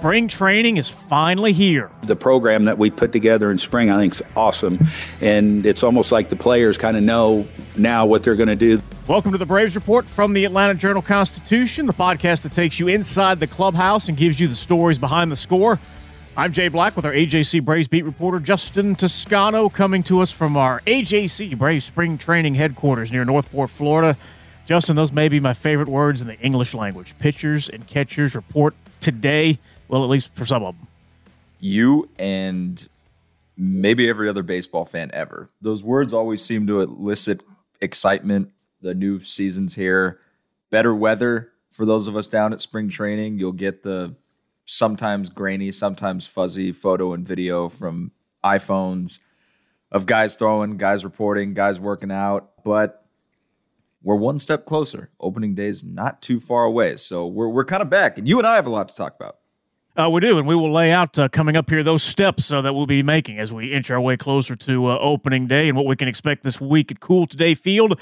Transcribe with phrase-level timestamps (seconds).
[0.00, 1.90] Spring training is finally here.
[2.04, 4.78] The program that we put together in spring, I think, is awesome.
[5.20, 8.80] And it's almost like the players kind of know now what they're going to do.
[9.06, 12.88] Welcome to the Braves Report from the Atlanta Journal Constitution, the podcast that takes you
[12.88, 15.78] inside the clubhouse and gives you the stories behind the score.
[16.34, 20.56] I'm Jay Black with our AJC Braves beat reporter Justin Toscano coming to us from
[20.56, 24.16] our AJC Braves spring training headquarters near North Port, Florida.
[24.64, 27.14] Justin, those may be my favorite words in the English language.
[27.18, 29.58] Pitchers and catchers report today.
[29.90, 30.86] Well, at least for some of them.
[31.58, 32.88] You and
[33.56, 35.50] maybe every other baseball fan ever.
[35.60, 37.42] Those words always seem to elicit
[37.80, 38.52] excitement.
[38.80, 40.20] The new season's here.
[40.70, 43.38] Better weather for those of us down at spring training.
[43.38, 44.14] You'll get the
[44.64, 48.12] sometimes grainy, sometimes fuzzy photo and video from
[48.44, 49.18] iPhones
[49.90, 52.52] of guys throwing, guys reporting, guys working out.
[52.64, 53.04] But
[54.04, 55.10] we're one step closer.
[55.18, 56.96] Opening day is not too far away.
[56.96, 58.18] So we're, we're kind of back.
[58.18, 59.39] And you and I have a lot to talk about.
[60.00, 62.62] Uh, we do, and we will lay out uh, coming up here those steps uh,
[62.62, 65.76] that we'll be making as we inch our way closer to uh, opening day and
[65.76, 68.00] what we can expect this week at Cool Today Field.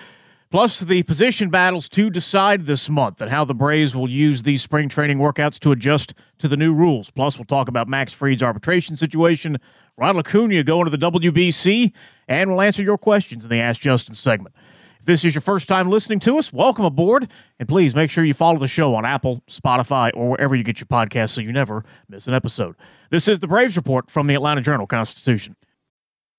[0.48, 4.62] Plus, the position battles to decide this month and how the Braves will use these
[4.62, 7.10] spring training workouts to adjust to the new rules.
[7.10, 9.56] Plus, we'll talk about Max Fried's arbitration situation,
[9.96, 11.92] Ronald Acuna going to the WBC,
[12.28, 14.54] and we'll answer your questions in the Ask Justin segment
[15.08, 17.30] this is your first time listening to us, welcome aboard.
[17.58, 20.80] And please make sure you follow the show on Apple, Spotify, or wherever you get
[20.80, 22.76] your podcasts so you never miss an episode.
[23.08, 25.56] This is the Braves Report from the Atlanta Journal Constitution.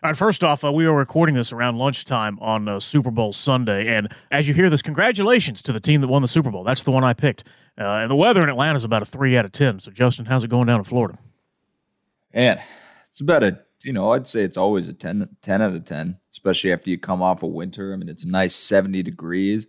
[0.00, 3.32] All right, first off, uh, we are recording this around lunchtime on uh, Super Bowl
[3.32, 3.88] Sunday.
[3.88, 6.62] And as you hear this, congratulations to the team that won the Super Bowl.
[6.62, 7.42] That's the one I picked.
[7.76, 9.80] Uh, and the weather in Atlanta is about a three out of 10.
[9.80, 11.18] So, Justin, how's it going down in Florida?
[12.32, 12.60] And
[13.08, 16.16] it's about a, you know, I'd say it's always a 10, 10 out of 10,
[16.32, 17.92] especially after you come off of winter.
[17.92, 19.66] I mean, it's a nice 70 degrees,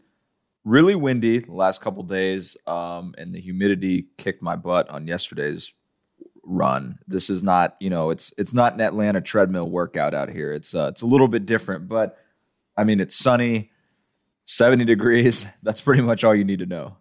[0.63, 2.55] really windy the last couple days.
[2.67, 5.73] Um, and the humidity kicked my butt on yesterday's
[6.43, 6.99] run.
[7.07, 10.53] This is not, you know, it's it's not an Atlanta treadmill workout out here.
[10.53, 12.17] It's uh, it's a little bit different, but
[12.77, 13.71] I mean, it's sunny,
[14.45, 15.47] 70 degrees.
[15.63, 16.95] That's pretty much all you need to know.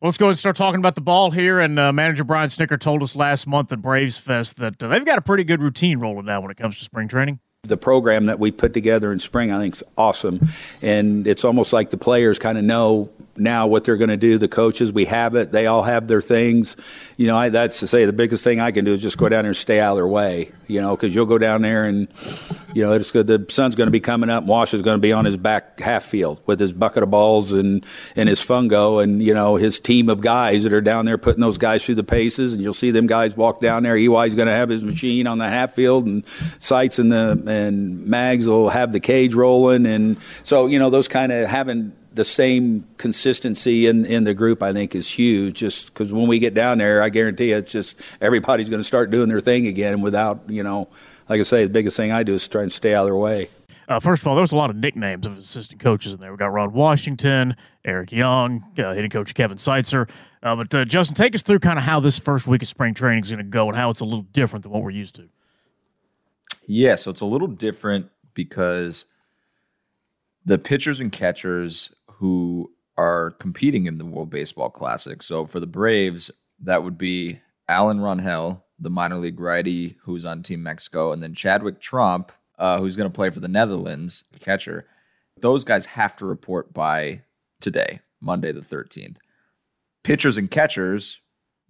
[0.00, 1.60] Well, let's go and start talking about the ball here.
[1.60, 5.04] And uh, manager Brian Snitker told us last month at Braves Fest that uh, they've
[5.04, 7.38] got a pretty good routine rolling now when it comes to spring training.
[7.64, 10.40] The program that we put together in spring, I think, is awesome,
[10.80, 14.38] and it's almost like the players kind of know now what they're going to do.
[14.38, 15.52] The coaches, we have it.
[15.52, 16.76] They all have their things.
[17.16, 19.28] You know, I, that's to say the biggest thing I can do is just go
[19.28, 20.52] down there and stay out of their way.
[20.66, 22.08] You know, because you'll go down there and
[22.74, 23.26] you know it's good.
[23.26, 24.44] the sun's going to be coming up.
[24.44, 27.52] Wash is going to be on his back half field with his bucket of balls
[27.52, 27.84] and
[28.16, 31.40] and his fungo and you know his team of guys that are down there putting
[31.40, 32.52] those guys through the paces.
[32.52, 33.96] And you'll see them guys walk down there.
[33.96, 36.24] EY's going to have his machine on the half field and
[36.58, 39.86] sights and the and mags will have the cage rolling.
[39.86, 44.62] And so you know those kind of having the same consistency in, in the group,
[44.62, 45.56] I think, is huge.
[45.56, 48.86] Just because when we get down there, I guarantee you, it's just everybody's going to
[48.86, 50.88] start doing their thing again without, you know,
[51.28, 53.16] like I say, the biggest thing I do is try and stay out of their
[53.16, 53.48] way.
[53.88, 56.30] Uh, first of all, there was a lot of nicknames of assistant coaches in there.
[56.30, 60.08] We got Ron Washington, Eric Young, uh, hitting coach Kevin Seitzer.
[60.42, 62.94] Uh, but uh, Justin, take us through kind of how this first week of spring
[62.94, 65.16] training is going to go and how it's a little different than what we're used
[65.16, 65.28] to.
[66.66, 69.06] Yeah, so it's a little different because
[70.44, 75.22] the pitchers and catchers who are competing in the World Baseball Classic.
[75.22, 76.30] So for the Braves,
[76.62, 81.34] that would be Alan Rangel, the minor league righty who's on Team Mexico, and then
[81.34, 84.86] Chadwick Tromp, uh, who's going to play for the Netherlands, catcher.
[85.40, 87.22] Those guys have to report by
[87.58, 89.16] today, Monday the 13th.
[90.04, 91.20] Pitchers and catchers,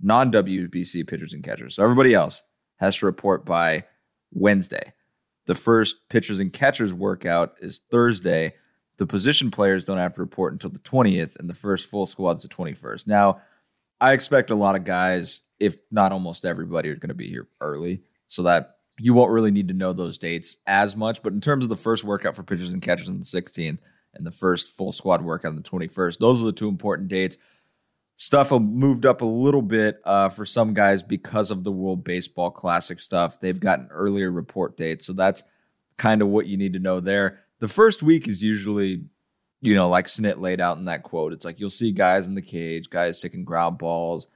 [0.03, 1.77] non WBC pitchers and catchers.
[1.77, 2.43] So everybody else
[2.79, 3.85] has to report by
[4.33, 4.95] Wednesday.
[5.47, 8.55] The first pitchers and catchers workout is Thursday
[9.01, 12.37] the position players don't have to report until the 20th, and the first full squad
[12.37, 13.07] is the 21st.
[13.07, 13.41] Now,
[13.99, 17.49] I expect a lot of guys, if not almost everybody, are going to be here
[17.63, 21.23] early, so that you won't really need to know those dates as much.
[21.23, 23.81] But in terms of the first workout for pitchers and catchers on the 16th
[24.13, 27.39] and the first full squad workout on the 21st, those are the two important dates.
[28.17, 32.51] Stuff moved up a little bit uh, for some guys because of the World Baseball
[32.51, 33.41] Classic stuff.
[33.41, 35.43] They've got an earlier report date, so that's
[35.97, 39.05] kind of what you need to know there the first week is usually,
[39.61, 41.33] you know, like Snit laid out in that quote.
[41.33, 44.27] It's like you'll see guys in the cage, guys taking ground balls,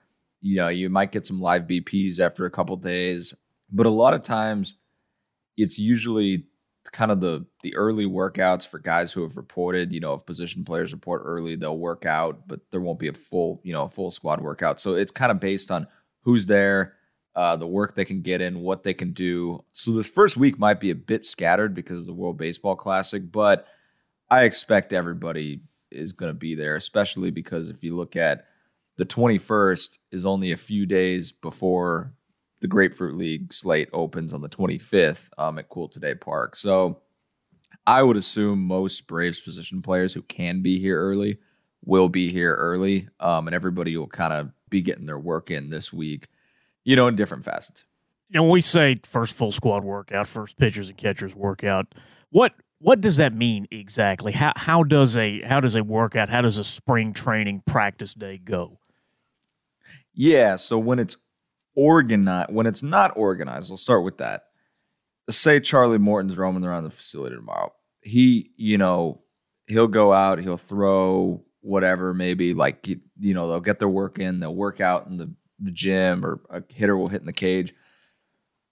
[0.41, 3.35] You know, you might get some live BPs after a couple days,
[3.73, 4.77] but a lot of times
[5.57, 6.45] it's usually
[6.93, 9.93] kind of the the early workouts for guys who have reported.
[9.93, 13.15] You know, if position players report early, they'll work out, but there won't be a
[13.15, 14.81] full you know a full squad workout.
[14.81, 15.87] So it's kind of based on
[16.23, 16.95] who's there,
[17.37, 19.65] uh, the work they can get in, what they can do.
[19.73, 23.31] So this first week might be a bit scattered because of the World Baseball Classic,
[23.31, 23.67] but
[24.31, 25.61] I expect everybody
[25.91, 28.47] is going to be there, especially because if you look at
[28.97, 32.13] the 21st is only a few days before
[32.61, 36.57] the Grapefruit League slate opens on the 25th um, at Cool Today Park.
[36.57, 37.01] So
[37.87, 41.39] I would assume most Braves position players who can be here early
[41.85, 45.69] will be here early, um, and everybody will kind of be getting their work in
[45.69, 46.29] this week,
[46.85, 47.85] you know, in different facets.
[48.29, 51.95] You know, when we say first full squad workout, first pitchers and catchers workout,
[52.31, 54.33] what what does that mean exactly?
[54.33, 58.39] How how does a how does a workout, how does a spring training practice day
[58.39, 58.79] go?
[60.13, 61.17] Yeah, so when it's
[61.75, 64.45] organized, when it's not organized, we'll start with that.
[65.31, 67.73] Say Charlie Morton's roaming around the facility tomorrow.
[68.03, 69.23] He, you know,
[69.67, 74.41] he'll go out, he'll throw whatever, maybe like you know, they'll get their work in,
[74.41, 75.33] they'll work out in the,
[75.65, 77.75] the gym, or a hitter will hit in the cage.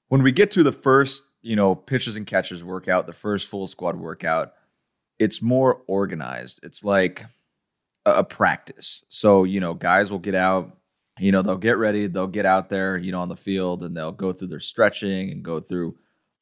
[0.09, 3.67] When we get to the first you know, pitchers and catchers workout, the first full
[3.67, 4.53] squad workout,
[5.19, 6.61] it's more organized.
[6.63, 7.25] It's like
[8.07, 9.05] a, a, practice.
[9.09, 10.79] So, you know, guys will get out,
[11.19, 13.97] you know, they'll get ready, they'll get out there, you know, on the field and
[13.97, 15.97] they'll go through their stretching and go through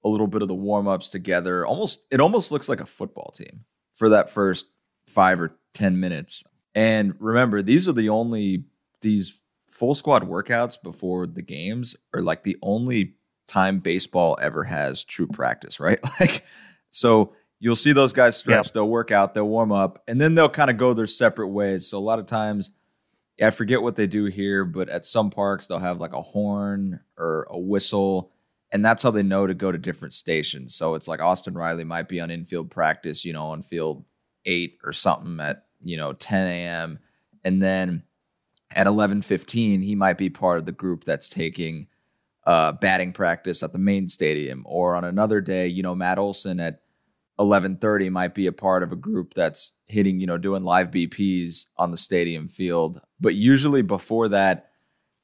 [0.04, 1.66] a little bit of the warm-ups together.
[1.66, 3.64] Almost it almost looks like a football team
[3.94, 4.66] for that first
[5.08, 6.44] 5 or 10 minutes.
[6.74, 8.64] And remember, these are the only
[9.00, 9.39] these
[9.70, 13.14] full squad workouts before the games are like the only
[13.46, 16.00] time baseball ever has true practice, right?
[16.20, 16.44] Like,
[16.90, 18.72] so you'll see those guys stretch, yep.
[18.74, 21.86] they'll work out, they'll warm up, and then they'll kind of go their separate ways.
[21.86, 22.70] So a lot of times,
[23.40, 27.00] I forget what they do here, but at some parks they'll have like a horn
[27.16, 28.32] or a whistle,
[28.72, 30.74] and that's how they know to go to different stations.
[30.74, 34.04] So it's like Austin Riley might be on infield practice, you know, on field
[34.44, 36.98] eight or something at you know 10 a.m.
[37.44, 38.02] and then
[38.72, 41.86] at 11:15 he might be part of the group that's taking
[42.46, 46.58] uh, batting practice at the main stadium, or on another day, you know, Matt Olson
[46.58, 46.80] at
[47.38, 51.66] 11:30 might be a part of a group that's hitting, you know, doing live BPs
[51.76, 53.00] on the stadium field.
[53.20, 54.70] But usually before that,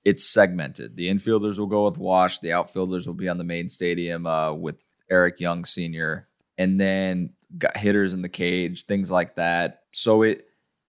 [0.04, 0.96] it's segmented.
[0.96, 4.52] The infielders will go with Wash, the outfielders will be on the main stadium uh,
[4.52, 4.76] with
[5.10, 6.28] Eric Young Sr.,
[6.58, 9.82] and then got hitters in the cage, things like that.
[9.93, 10.46] So it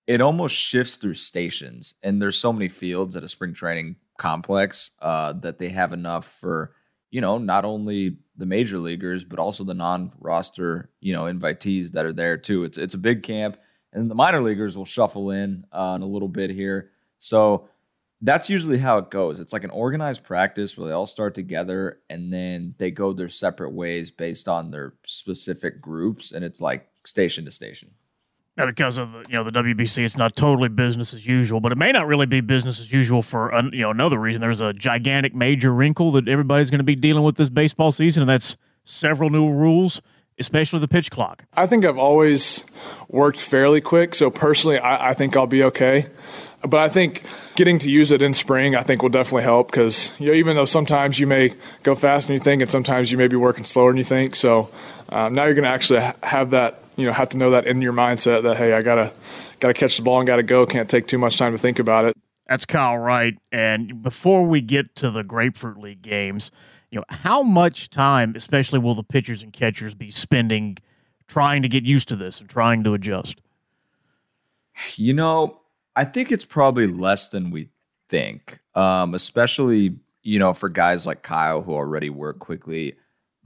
[0.07, 4.92] it almost shifts through stations, and there's so many fields at a spring training complex
[5.01, 6.74] uh, that they have enough for
[7.12, 12.06] you know not only the major leaguers but also the non-roster you know invitees that
[12.06, 12.63] are there too.
[12.63, 13.57] It's it's a big camp,
[13.94, 16.92] and the minor leaguers will shuffle in uh, in a little bit here.
[17.19, 17.69] So
[18.21, 19.39] that's usually how it goes.
[19.39, 23.30] It's like an organized practice where they all start together and then they go their
[23.30, 27.92] separate ways based on their specific groups, and it's like station to station
[28.65, 31.77] because of the, you know the WBC, it's not totally business as usual, but it
[31.77, 34.42] may not really be business as usual for you know another reason.
[34.42, 38.24] There's a gigantic major wrinkle that everybody's going to be dealing with this baseball season,
[38.24, 40.01] and that's several new rules,
[40.39, 41.45] especially the pitch clock.
[41.54, 42.63] I think I've always
[43.07, 46.07] worked fairly quick, so personally, I, I think I'll be okay.
[46.62, 47.24] But I think
[47.56, 50.56] getting to use it in spring, I think will definitely help because you know, even
[50.56, 53.64] though sometimes you may go faster than you think, and sometimes you may be working
[53.64, 54.69] slower than you think, so
[55.09, 57.81] um, now you're going to actually have that you know have to know that in
[57.81, 59.14] your mindset that hey I gotta
[59.59, 62.06] gotta catch the ball and gotta go can't take too much time to think about
[62.06, 62.18] it.
[62.49, 63.37] That's Kyle Wright.
[63.52, 66.52] And before we get to the Grapefruit League games,
[66.90, 70.78] you know how much time, especially will the pitchers and catchers be spending
[71.28, 73.42] trying to get used to this and trying to adjust?
[74.95, 75.59] You know,
[75.97, 77.69] I think it's probably less than we
[78.07, 82.95] think, um, especially you know for guys like Kyle who already work quickly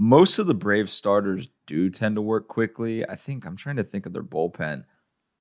[0.02, 3.08] most of the Brave starters do tend to work quickly.
[3.08, 4.84] I think I'm trying to think of their bullpen.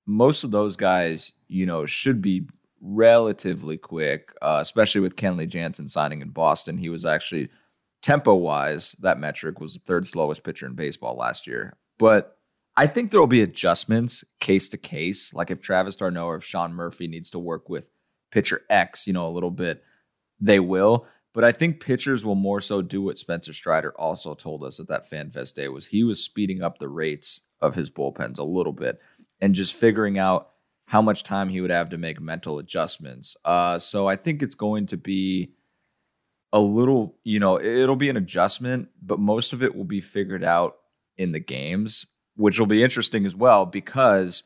[0.04, 2.46] Most of those guys, you know, should be
[2.82, 6.76] relatively quick, uh, especially with Kenley Jansen signing in Boston.
[6.76, 7.48] He was actually
[8.02, 11.78] tempo wise, that metric was the third slowest pitcher in baseball last year.
[11.98, 12.36] But
[12.76, 15.34] I think there will be adjustments case to case.
[15.34, 17.88] Like if Travis d'Arnaud or if Sean Murphy needs to work with
[18.30, 19.82] pitcher X, you know, a little bit,
[20.40, 21.06] they will.
[21.32, 24.88] But I think pitchers will more so do what Spencer Strider also told us at
[24.88, 28.72] that FanFest day was he was speeding up the rates of his bullpens a little
[28.72, 29.00] bit
[29.40, 30.48] and just figuring out
[30.86, 33.36] how much time he would have to make mental adjustments.
[33.44, 35.52] Uh, so I think it's going to be
[36.52, 40.42] a little, you know, it'll be an adjustment, but most of it will be figured
[40.42, 40.78] out
[41.16, 42.06] in the games,
[42.36, 44.44] which will be interesting as well because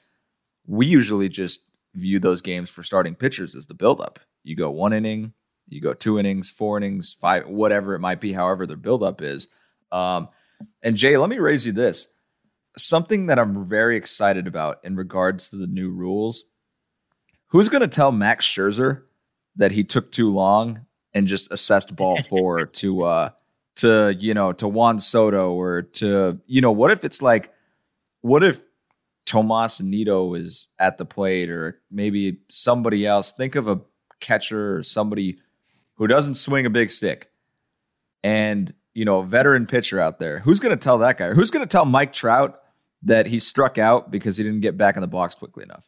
[0.66, 1.60] we usually just
[1.94, 4.18] view those games for starting pitchers as the buildup.
[4.42, 5.32] You go one inning,
[5.68, 9.48] You go two innings, four innings, five, whatever it might be, however their buildup is.
[9.92, 10.28] Um,
[10.82, 12.08] and Jay, let me raise you this
[12.76, 16.44] something that I'm very excited about in regards to the new rules.
[17.48, 19.02] Who's going to tell Max Scherzer
[19.56, 23.30] that he took too long and just assessed ball four to uh
[23.76, 27.52] to you know to Juan Soto or to you know what if it's like
[28.24, 28.62] what if
[29.26, 33.32] Tomas Nido is at the plate or maybe somebody else?
[33.32, 33.82] Think of a
[34.20, 35.38] catcher or somebody
[35.96, 37.30] who doesn't swing a big stick.
[38.22, 40.38] And you know a veteran pitcher out there.
[40.38, 41.34] Who's going to tell that guy?
[41.34, 42.58] Who's going to tell Mike Trout
[43.02, 45.86] that he struck out because he didn't get back in the box quickly enough?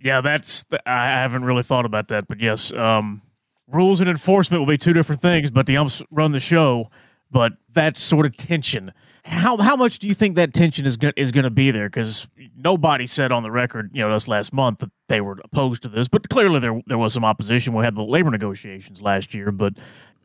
[0.00, 3.22] Yeah that's I haven't really thought about that but yes um
[3.68, 6.90] rules and enforcement will be two different things, but the umps run the show.
[7.30, 8.92] But that sort of tension,
[9.24, 11.88] how how much do you think that tension is going is going to be there?
[11.88, 12.26] Because
[12.56, 15.88] nobody said on the record, you know, this last month that they were opposed to
[15.88, 17.72] this, but clearly there there was some opposition.
[17.72, 19.74] We had the labor negotiations last year, but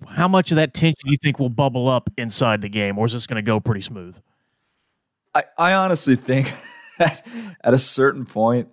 [0.07, 3.05] how much of that tension do you think will bubble up inside the game, or
[3.05, 4.17] is this going to go pretty smooth?
[5.33, 6.51] I, I honestly think
[6.99, 7.23] at
[7.63, 8.69] a certain point,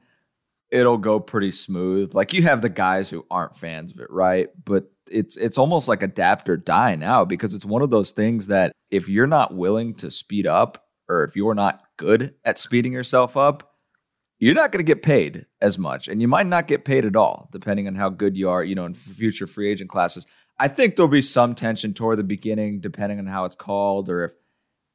[0.71, 2.15] it'll go pretty smooth.
[2.15, 4.49] Like you have the guys who aren't fans of it, right?
[4.65, 8.47] But it's it's almost like adapt or die now because it's one of those things
[8.47, 12.93] that if you're not willing to speed up or if you're not good at speeding
[12.93, 13.75] yourself up,
[14.39, 17.17] you're not going to get paid as much and you might not get paid at
[17.17, 20.27] all depending on how good you are, you know, in future free agent classes.
[20.59, 24.25] I think there'll be some tension toward the beginning depending on how it's called or
[24.25, 24.33] if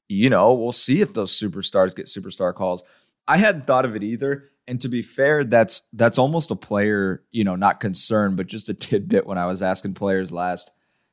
[0.07, 2.83] you know, we'll see if those superstars get superstar calls.
[3.27, 7.23] I hadn't thought of it either and to be fair, that's that's almost a player,
[7.31, 10.71] you know, not concern, but just a tidbit when I was asking players last.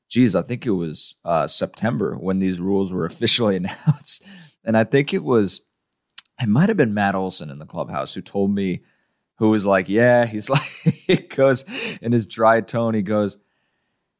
[0.08, 4.26] Geez, I think it was uh, September when these rules were officially announced,
[4.64, 5.62] and I think it was,
[6.40, 8.82] it might have been Matt Olson in the clubhouse who told me,
[9.38, 11.64] who was like, yeah, he's like, he goes
[12.00, 13.38] in his dry tone, he goes,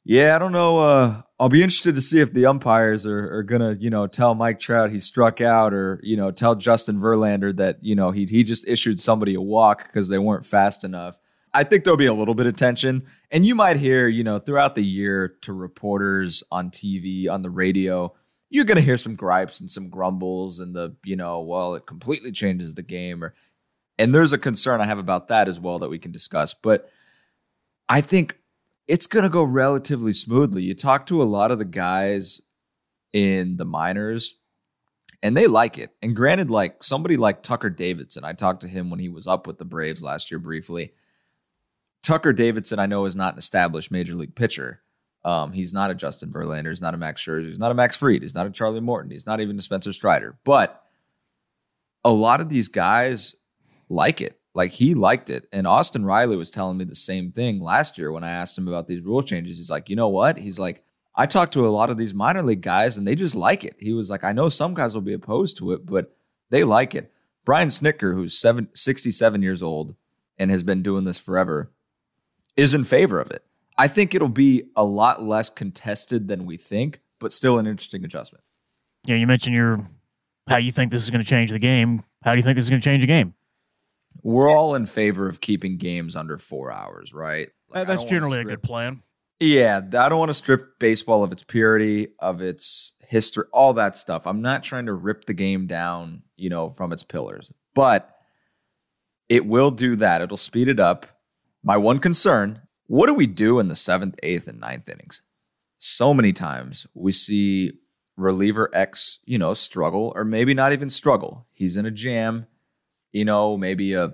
[0.09, 0.78] yeah, I don't know.
[0.78, 4.37] Uh, I'll be interested to see if the umpires are, are gonna, you know, tell
[4.37, 8.25] Mike Trout he struck out, or you know, tell Justin Verlander that you know he
[8.25, 11.19] he just issued somebody a walk because they weren't fast enough.
[11.56, 14.38] I think there'll be a little bit of tension, and you might hear, you know,
[14.38, 18.14] throughout the year to reporters on TV, on the radio,
[18.50, 22.30] you're gonna hear some gripes and some grumbles, and the, you know, well, it completely
[22.30, 23.34] changes the game, or,
[23.98, 26.90] and there's a concern I have about that as well that we can discuss, but
[27.88, 28.38] I think
[28.86, 30.62] it's going to go relatively smoothly.
[30.62, 32.40] You talk to a lot of the guys
[33.12, 34.36] in the minors
[35.22, 35.90] and they like it.
[36.02, 39.46] And granted, like somebody like Tucker Davidson, I talked to him when he was up
[39.46, 40.92] with the Braves last year briefly.
[42.06, 44.80] Tucker Davidson, I know, is not an established major league pitcher.
[45.25, 46.68] Um, he's not a Justin Verlander.
[46.68, 47.48] He's not a Max Scherzer.
[47.48, 48.22] He's not a Max Fried.
[48.22, 49.10] He's not a Charlie Morton.
[49.10, 50.38] He's not even a Spencer Strider.
[50.44, 50.84] But
[52.04, 53.34] a lot of these guys
[53.88, 54.38] like it.
[54.54, 55.48] Like he liked it.
[55.52, 58.68] And Austin Riley was telling me the same thing last year when I asked him
[58.68, 59.56] about these rule changes.
[59.56, 60.38] He's like, you know what?
[60.38, 60.84] He's like,
[61.16, 63.75] I talked to a lot of these minor league guys and they just like it.
[63.80, 66.14] He was like, I know some guys will be opposed to it, but
[66.50, 67.12] they like it.
[67.44, 69.96] Brian Snitker, who's seven, 67 years old
[70.38, 71.72] and has been doing this forever,
[72.56, 73.44] is in favor of it.
[73.78, 78.04] I think it'll be a lot less contested than we think, but still an interesting
[78.04, 78.42] adjustment.
[79.04, 79.86] Yeah, you mentioned your
[80.48, 82.02] how you think this is going to change the game.
[82.22, 83.34] How do you think this is going to change the game?
[84.22, 87.48] we're all in favor of keeping games under four hours, right?
[87.68, 89.02] Like, That's generally strip, a good plan.
[89.40, 93.96] Yeah, I don't want to strip baseball of its purity, of its history, all that
[93.96, 94.26] stuff.
[94.26, 98.10] I'm not trying to rip the game down, you know, from its pillars, but
[99.28, 100.22] it will do that.
[100.22, 101.06] It'll speed it up.
[101.66, 105.20] My one concern what do we do in the seventh, eighth, and ninth innings?
[105.76, 107.73] So many times we see
[108.16, 111.46] reliever X, you know, struggle or maybe not even struggle.
[111.52, 112.46] He's in a jam
[113.16, 114.12] you know, maybe a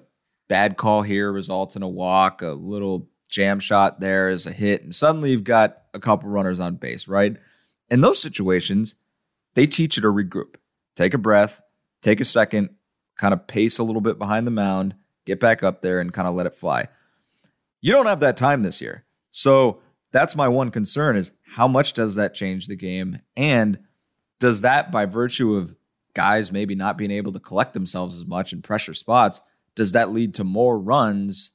[0.49, 4.85] bad call here results in a walk, a little jam shot there is a hit,
[4.85, 7.37] and suddenly you've got a couple runners on base, right?
[7.90, 8.94] In those situations,
[9.54, 10.54] they teach you to regroup,
[10.94, 11.61] take a breath,
[12.00, 12.71] take a second,
[13.18, 14.94] kind of pace a little bit behind the mound,
[15.26, 16.87] get back up there, and kind of let it fly.
[17.83, 19.05] You don't have that time this year.
[19.31, 19.81] So
[20.12, 23.21] that's my one concern is how much does that change the game?
[23.37, 23.81] And
[24.41, 25.75] does that, by virtue of
[26.15, 29.41] guys maybe not being able to collect themselves as much in pressure spots,
[29.75, 31.53] does that lead to more runs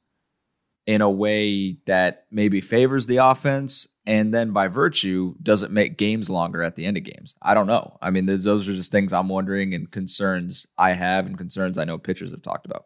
[0.86, 3.88] in a way that maybe favors the offense?
[4.06, 7.36] And then by virtue, does it make games longer at the end of games?
[7.42, 7.98] I don't know.
[8.02, 11.86] I mean, those are just things I'm wondering and concerns I have and concerns I
[11.86, 12.86] know pitchers have talked about.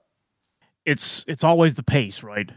[0.84, 2.52] It's it's always the pace, right?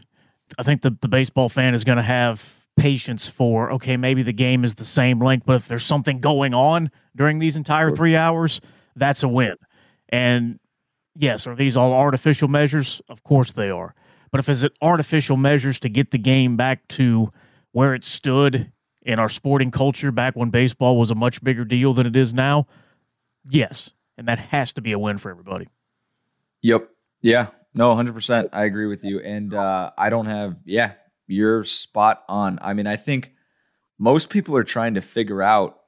[0.57, 4.33] I think the, the baseball fan is going to have patience for okay maybe the
[4.33, 8.17] game is the same length but if there's something going on during these entire three
[8.17, 8.59] hours
[8.95, 9.55] that's a win.
[10.09, 10.59] And
[11.15, 13.01] yes, are these all artificial measures?
[13.09, 13.93] Of course they are.
[14.31, 17.31] But if it's artificial measures to get the game back to
[17.71, 18.71] where it stood
[19.01, 22.33] in our sporting culture back when baseball was a much bigger deal than it is
[22.33, 22.67] now,
[23.47, 23.93] yes.
[24.17, 25.67] And that has to be a win for everybody.
[26.61, 26.89] Yep.
[27.21, 27.47] Yeah.
[27.75, 28.49] No, 100%.
[28.53, 29.19] I agree with you.
[29.19, 30.93] And uh, I don't have, yeah,
[31.27, 32.57] you're spot on.
[32.61, 33.33] I mean, I think
[33.99, 35.81] most people are trying to figure out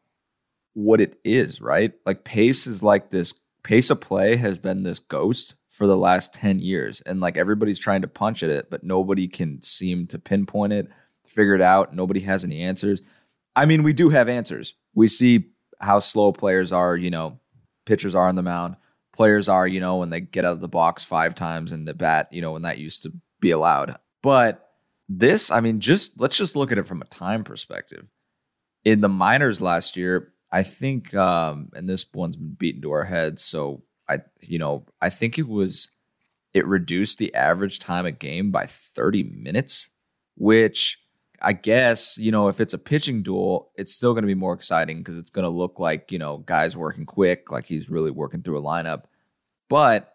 [0.73, 1.93] what it is, right?
[2.05, 6.33] Like pace is like this pace of play has been this ghost for the last
[6.33, 7.01] 10 years.
[7.01, 10.89] And like everybody's trying to punch at it, but nobody can seem to pinpoint it,
[11.25, 11.95] figure it out.
[11.95, 13.01] Nobody has any answers.
[13.55, 14.75] I mean, we do have answers.
[14.93, 17.39] We see how slow players are, you know,
[17.85, 18.75] pitchers are on the mound.
[19.17, 21.95] Players are, you know, when they get out of the box five times and the
[21.95, 23.97] bat, you know, when that used to be allowed.
[24.21, 24.69] But
[25.09, 28.05] this, I mean, just let's just look at it from a time perspective.
[28.85, 33.05] In the minors last year, I think, um, and this one's been beaten to our
[33.05, 33.41] heads.
[33.41, 35.89] So I, you know, I think it was,
[36.53, 39.89] it reduced the average time a game by 30 minutes,
[40.35, 41.01] which
[41.41, 44.53] I guess, you know, if it's a pitching duel, it's still going to be more
[44.53, 48.11] exciting because it's going to look like, you know, guys working quick, like he's really
[48.11, 49.03] working through a lineup.
[49.69, 50.11] But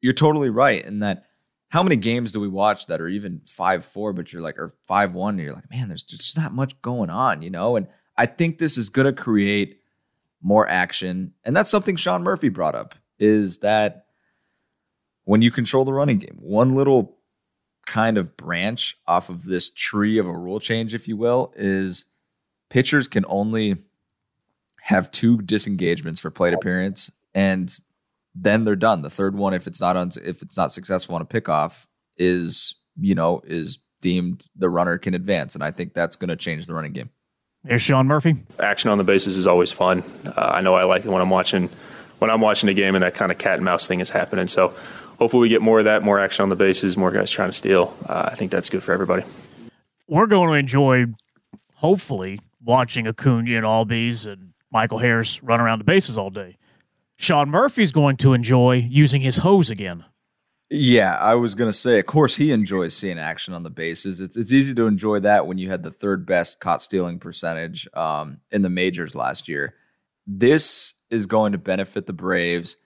[0.00, 1.24] you're totally right in that
[1.70, 4.72] how many games do we watch that are even 5 4, but you're like, or
[4.86, 7.76] 5 1, and you're like, man, there's just not much going on, you know?
[7.76, 7.86] And
[8.16, 9.80] I think this is going to create
[10.40, 11.34] more action.
[11.44, 14.06] And that's something Sean Murphy brought up is that
[15.24, 17.17] when you control the running game, one little
[17.88, 22.04] kind of branch off of this tree of a rule change, if you will, is
[22.68, 23.76] pitchers can only
[24.82, 27.78] have two disengagements for plate appearance, and
[28.34, 29.00] then they're done.
[29.00, 31.86] The third one, if it's not on, if it's not successful on a pickoff,
[32.18, 36.36] is you know is deemed the runner can advance, and I think that's going to
[36.36, 37.08] change the running game.
[37.64, 38.36] There's Sean Murphy.
[38.60, 40.04] Action on the bases is always fun.
[40.26, 41.70] Uh, I know I like it when I'm watching
[42.18, 44.46] when I'm watching a game and that kind of cat and mouse thing is happening.
[44.46, 44.74] So
[45.18, 47.52] hopefully we get more of that, more action on the bases, more guys trying to
[47.52, 47.94] steal.
[48.06, 49.24] Uh, I think that's good for everybody.
[50.06, 51.06] We're going to enjoy,
[51.74, 56.56] hopefully, watching Acuna and Albies and Michael Harris run around the bases all day.
[57.16, 60.04] Sean Murphy's going to enjoy using his hose again.
[60.70, 64.20] Yeah, I was gonna say, of course, he enjoys seeing action on the bases.
[64.20, 67.88] It's it's easy to enjoy that when you had the third best caught stealing percentage
[67.94, 69.74] um, in the majors last year.
[70.26, 72.76] This is going to benefit the Braves.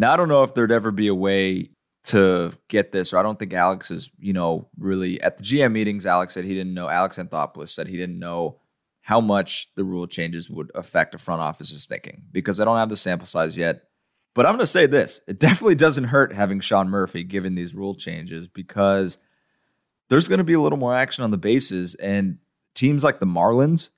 [0.00, 1.72] Now, I don't know if there'd ever be a way
[2.04, 5.72] to get this, or I don't think Alex is, you know, really at the GM
[5.72, 6.06] meetings.
[6.06, 6.88] Alex said he didn't know.
[6.88, 8.60] Alex Anthopoulos said he didn't know
[9.02, 12.88] how much the rule changes would affect a front office's thinking because I don't have
[12.88, 13.82] the sample size yet.
[14.34, 17.74] But I'm going to say this it definitely doesn't hurt having Sean Murphy given these
[17.74, 19.18] rule changes because
[20.08, 21.94] there's going to be a little more action on the bases.
[21.94, 22.38] And
[22.74, 23.90] teams like the Marlins,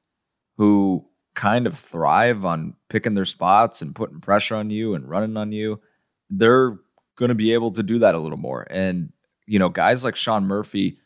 [0.57, 5.37] who kind of thrive on picking their spots and putting pressure on you and running
[5.37, 5.81] on you,
[6.39, 6.79] they're
[7.17, 8.67] going to be able to do that a little more.
[8.71, 9.13] And,
[9.47, 10.99] you know, guys like Sean Murphy,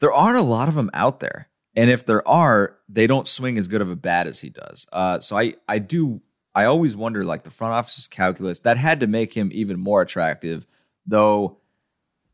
[0.00, 1.48] there aren't a lot of them out there.
[1.76, 4.86] And if there are, they don't swing as good of a bat as he does.
[4.92, 6.20] Uh, so I, I do
[6.54, 10.02] I always wonder, like the front office's calculus, that had to make him even more
[10.02, 10.66] attractive,
[11.06, 11.58] though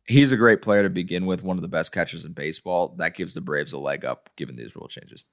[0.07, 2.95] he's a great player to begin with, one of the best catchers in baseball.
[2.97, 5.25] That gives the Braves a leg up given these rule changes.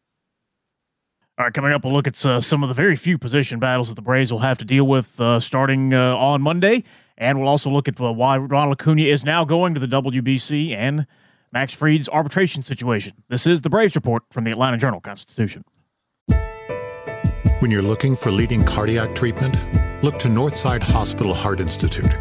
[1.39, 3.89] All right, coming up, we'll look at uh, some of the very few position battles
[3.89, 6.83] that the Braves will have to deal with uh, starting uh, on Monday.
[7.17, 10.75] And we'll also look at uh, why Ronald Acuna is now going to the WBC
[10.75, 11.07] and
[11.51, 13.13] Max Fried's arbitration situation.
[13.29, 15.63] This is the Braves Report from the Atlanta Journal Constitution.
[17.59, 19.55] When you're looking for leading cardiac treatment,
[20.03, 22.11] look to Northside Hospital Heart Institute.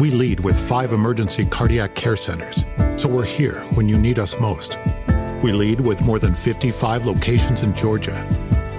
[0.00, 2.64] We lead with five emergency cardiac care centers,
[2.96, 4.78] so we're here when you need us most.
[5.44, 8.26] We lead with more than 55 locations in Georgia.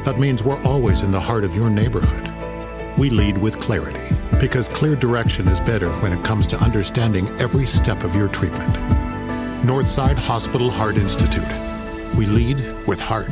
[0.04, 2.28] That means we're always in the heart of your neighborhood.
[2.98, 7.68] We lead with clarity, because clear direction is better when it comes to understanding every
[7.68, 8.74] step of your treatment.
[9.64, 11.46] Northside Hospital Heart Institute.
[12.16, 13.32] We lead with heart.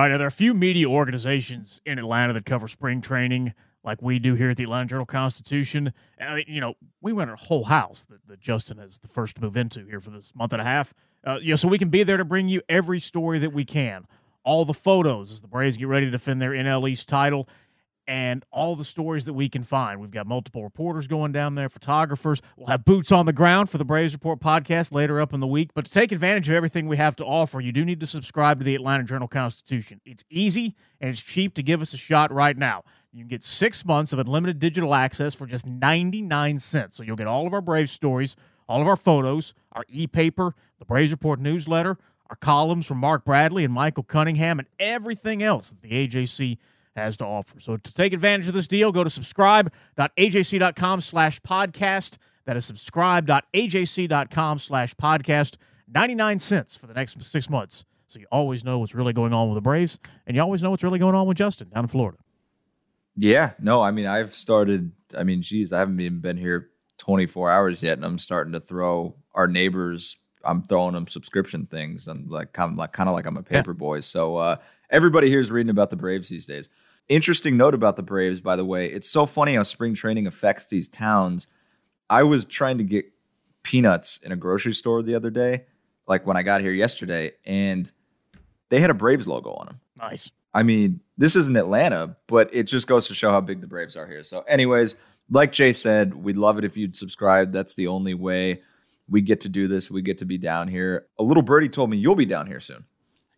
[0.00, 3.52] All right, now there are a few media organizations in Atlanta that cover spring training
[3.84, 5.92] like we do here at the Atlanta Journal Constitution.
[6.46, 9.58] You know, we rent a whole house that, that, Justin is the first to move
[9.58, 10.94] into here for this month and a half.
[11.22, 14.06] Uh, know, so we can be there to bring you every story that we can.
[14.42, 17.46] All the photos as the Braves get ready to defend their NL East title.
[18.10, 20.00] And all the stories that we can find.
[20.00, 22.42] We've got multiple reporters going down there, photographers.
[22.56, 25.46] We'll have boots on the ground for the Braves Report podcast later up in the
[25.46, 25.70] week.
[25.74, 28.58] But to take advantage of everything we have to offer, you do need to subscribe
[28.58, 30.00] to the Atlanta Journal Constitution.
[30.04, 32.82] It's easy and it's cheap to give us a shot right now.
[33.12, 36.96] You can get six months of unlimited digital access for just 99 cents.
[36.96, 38.34] So you'll get all of our Braves stories,
[38.68, 41.96] all of our photos, our e paper, the Braves Report newsletter,
[42.28, 46.58] our columns from Mark Bradley and Michael Cunningham, and everything else that the AJC
[47.00, 47.58] has to offer.
[47.60, 52.18] So to take advantage of this deal, go to subscribe.ajc.com slash podcast.
[52.44, 55.56] That is subscribe.ajc.com slash podcast.
[55.92, 57.84] 99 cents for the next six months.
[58.06, 60.70] So you always know what's really going on with the Braves, and you always know
[60.70, 62.18] what's really going on with Justin down in Florida.
[63.16, 67.50] Yeah, no, I mean, I've started, I mean, geez, I haven't even been here 24
[67.50, 72.08] hours yet, and I'm starting to throw our neighbors, I'm throwing them subscription things.
[72.08, 73.78] I'm like, kind of like, kind of like I'm a paper yeah.
[73.78, 74.00] boy.
[74.00, 74.56] So, uh,
[74.90, 76.68] everybody here is reading about the Braves these days.
[77.10, 78.86] Interesting note about the Braves, by the way.
[78.86, 81.48] It's so funny how spring training affects these towns.
[82.08, 83.06] I was trying to get
[83.64, 85.64] peanuts in a grocery store the other day,
[86.06, 87.90] like when I got here yesterday, and
[88.68, 89.80] they had a Braves logo on them.
[89.98, 90.30] Nice.
[90.54, 93.96] I mean, this isn't Atlanta, but it just goes to show how big the Braves
[93.96, 94.22] are here.
[94.22, 94.94] So, anyways,
[95.28, 97.50] like Jay said, we'd love it if you'd subscribe.
[97.52, 98.62] That's the only way
[99.08, 99.90] we get to do this.
[99.90, 101.06] We get to be down here.
[101.18, 102.84] A little birdie told me you'll be down here soon.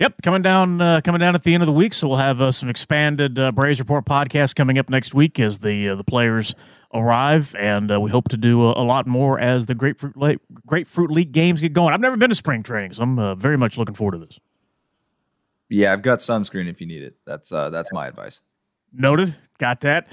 [0.03, 1.95] Yep, coming down, uh, coming down at the end of the week.
[1.95, 5.61] So we'll have uh, some expanded uh, Braves Report podcast coming up next week as
[5.61, 6.57] the uh, the players
[6.93, 10.39] arrive, and uh, we hope to do a, a, lot more as the Grapefruit Le-
[10.67, 11.95] Grapefruit League games get going.
[11.95, 14.41] I've never been to spring training, so I'm uh, very much looking forward to this.
[15.69, 17.15] Yeah, I've got sunscreen if you need it.
[17.25, 18.41] That's that's my advice.
[18.93, 19.37] Noted.
[19.59, 20.09] Got that.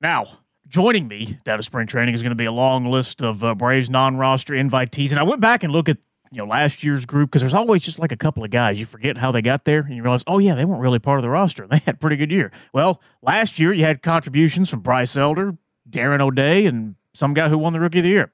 [0.00, 0.24] Now,
[0.68, 3.90] joining me down at spring training is going to be a long list of Braves
[3.90, 5.98] non-roster invitees, and I went back and looked at
[6.30, 8.78] you know last year's group because there's always just like a couple of guys.
[8.78, 11.18] You forget how they got there and you realize oh yeah they weren't really part
[11.18, 11.66] of the roster.
[11.70, 12.52] They had a pretty good year.
[12.72, 15.56] Well last year you had contributions from bryce elder
[15.88, 18.32] darren o'day and some guy who won the rookie of the year.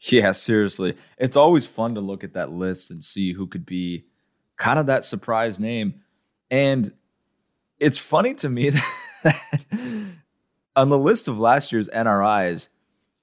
[0.00, 0.96] Yeah seriously.
[1.16, 4.04] It's always fun to look at that list and see who could be
[4.56, 6.02] kind of that surprise name.
[6.50, 6.92] And
[7.78, 8.70] it's funny to me
[9.22, 9.68] that
[10.76, 12.68] on the list of last year's nris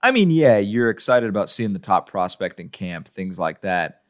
[0.03, 4.01] i mean yeah you're excited about seeing the top prospect in camp things like that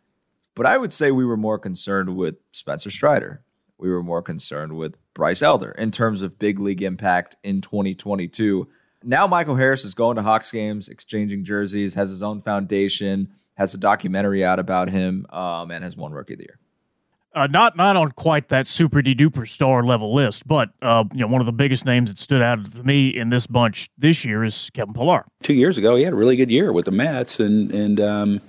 [0.55, 3.43] but I would say we were more concerned with Spencer Strider.
[3.77, 8.67] We were more concerned with Bryce Elder in terms of big league impact in 2022.
[9.03, 13.73] Now Michael Harris is going to Hawks games, exchanging jerseys, has his own foundation, has
[13.73, 16.59] a documentary out about him, um, and has won Rookie of the Year.
[17.35, 21.27] Uh, not not on quite that super duper star level list, but uh, you know
[21.27, 24.45] one of the biggest names that stood out to me in this bunch this year
[24.45, 25.25] is Kevin Pillar.
[25.43, 28.41] Two years ago, he had a really good year with the Mets, and and um,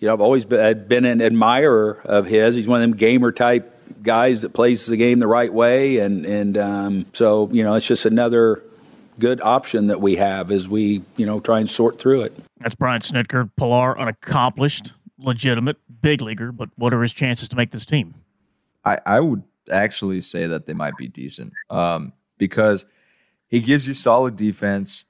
[0.00, 2.54] you know, I've always been, been an admirer of his.
[2.56, 6.24] He's one of them gamer type guys that plays the game the right way, and
[6.24, 8.62] and um, so you know, it's just another
[9.18, 12.36] good option that we have as we you know try and sort through it.
[12.58, 17.56] That's Brian Snitker, Pillar, an accomplished, legitimate big leaguer, but what are his chances to
[17.56, 18.14] make this team?
[18.84, 22.86] I, I would actually say that they might be decent um, because
[23.48, 25.04] he gives you solid defense.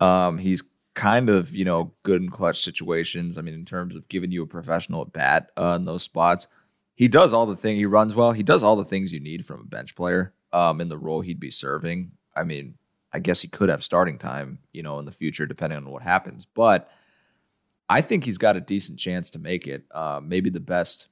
[0.00, 0.64] Um, he's
[0.96, 3.38] kind of you know good in clutch situations.
[3.38, 6.48] I mean, in terms of giving you a professional at bat uh, in those spots,
[6.96, 7.76] he does all the thing.
[7.76, 8.32] He runs well.
[8.32, 11.20] He does all the things you need from a bench player um, in the role
[11.20, 12.12] he'd be serving.
[12.34, 12.74] I mean,
[13.12, 16.02] I guess he could have starting time, you know, in the future depending on what
[16.02, 16.46] happens.
[16.46, 16.90] But
[17.88, 19.84] I think he's got a decent chance to make it.
[19.92, 21.08] Uh, maybe the best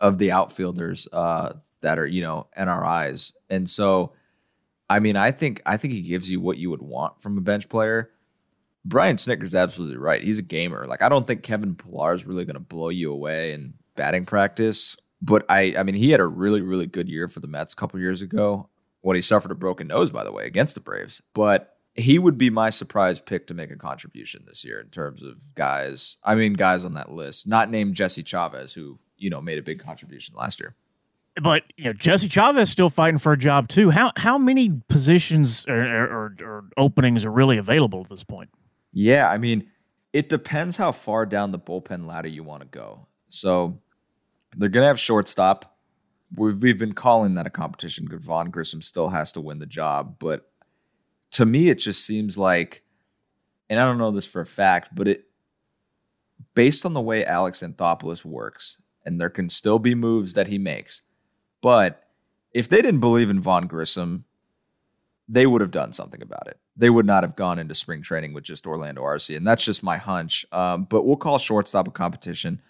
[0.00, 4.12] of the outfielders uh, that are you know NRIs, and so.
[4.90, 7.40] I mean, I think I think he gives you what you would want from a
[7.40, 8.10] bench player.
[8.84, 10.22] Brian Snitker's absolutely right.
[10.22, 10.86] He's a gamer.
[10.86, 14.26] Like I don't think Kevin Pillar is really going to blow you away in batting
[14.26, 17.72] practice, but I I mean he had a really really good year for the Mets
[17.72, 18.68] a couple years ago
[19.00, 21.22] when he suffered a broken nose by the way against the Braves.
[21.32, 25.22] But he would be my surprise pick to make a contribution this year in terms
[25.22, 26.18] of guys.
[26.22, 29.62] I mean guys on that list, not named Jesse Chavez who, you know, made a
[29.62, 30.74] big contribution last year
[31.42, 33.90] but you know Jesse Chavez still fighting for a job too.
[33.90, 38.50] How how many positions or, or, or, openings are really available at this point?
[38.94, 39.70] Yeah, I mean,
[40.12, 43.08] it depends how far down the bullpen ladder you want to go.
[43.28, 43.80] So
[44.56, 45.76] they're going to have shortstop.
[46.36, 49.66] We've, we've been calling that a competition because Vaughn Grissom still has to win the
[49.66, 50.16] job.
[50.20, 50.48] But
[51.32, 52.84] to me, it just seems like,
[53.68, 55.24] and I don't know this for a fact, but it,
[56.54, 60.58] based on the way Alex Anthopoulos works, and there can still be moves that he
[60.58, 61.02] makes,
[61.60, 62.04] but
[62.52, 64.24] if they didn't believe in Vaughn Grissom,
[65.28, 66.58] they would have done something about it.
[66.76, 69.82] They would not have gone into spring training with just Orlando Arcia, and that's just
[69.82, 70.44] my hunch.
[70.52, 72.60] Um, but we'll call shortstop a competition.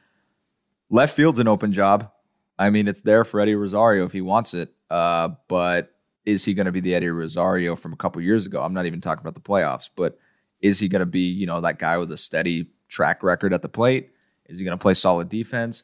[0.90, 2.10] Left field's an open job.
[2.58, 4.72] I mean, it's there for Eddie Rosario if he wants it.
[4.88, 8.62] Uh, but is he going to be the Eddie Rosario from a couple years ago?
[8.62, 10.18] I'm not even talking about the playoffs, but
[10.60, 13.62] is he going to be, you know, that guy with a steady track record at
[13.62, 14.10] the plate?
[14.46, 15.82] Is he going to play solid defense?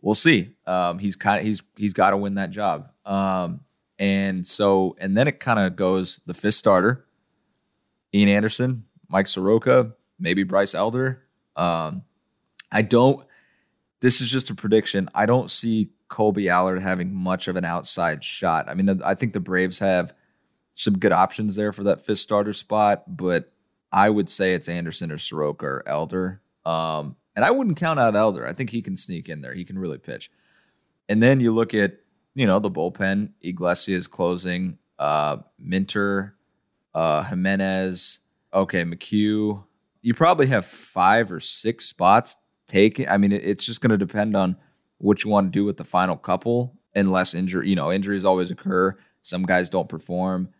[0.00, 0.50] We'll see.
[0.66, 2.90] Um, he's kind of he's he's got to win that job.
[3.04, 3.60] Um,
[3.98, 7.06] and so and then it kind of goes the fifth starter,
[8.12, 11.22] Ian Anderson, Mike Soroka, maybe Bryce Elder.
[11.56, 12.02] Um,
[12.72, 13.24] I don't.
[14.00, 15.08] This is just a prediction.
[15.14, 18.68] I don't see Kolby Allard having much of an outside shot.
[18.68, 20.14] I mean, I think the Braves have
[20.72, 23.48] some good options there for that fifth starter spot, but
[23.92, 26.42] I would say it's Anderson or Soroka or Elder.
[26.66, 28.46] Um, and I wouldn't count out Elder.
[28.46, 29.54] I think he can sneak in there.
[29.54, 30.30] He can really pitch.
[31.08, 31.98] And then you look at,
[32.34, 33.30] you know, the bullpen.
[33.42, 36.36] Iglesias closing, uh, Minter,
[36.94, 38.20] uh, Jimenez,
[38.52, 39.64] okay, McHugh.
[40.02, 43.08] You probably have five or six spots taken.
[43.08, 44.56] I mean, it, it's just going to depend on
[44.98, 48.50] what you want to do with the final couple, unless injury, you know, injuries always
[48.50, 48.96] occur.
[49.22, 50.50] Some guys don't perform.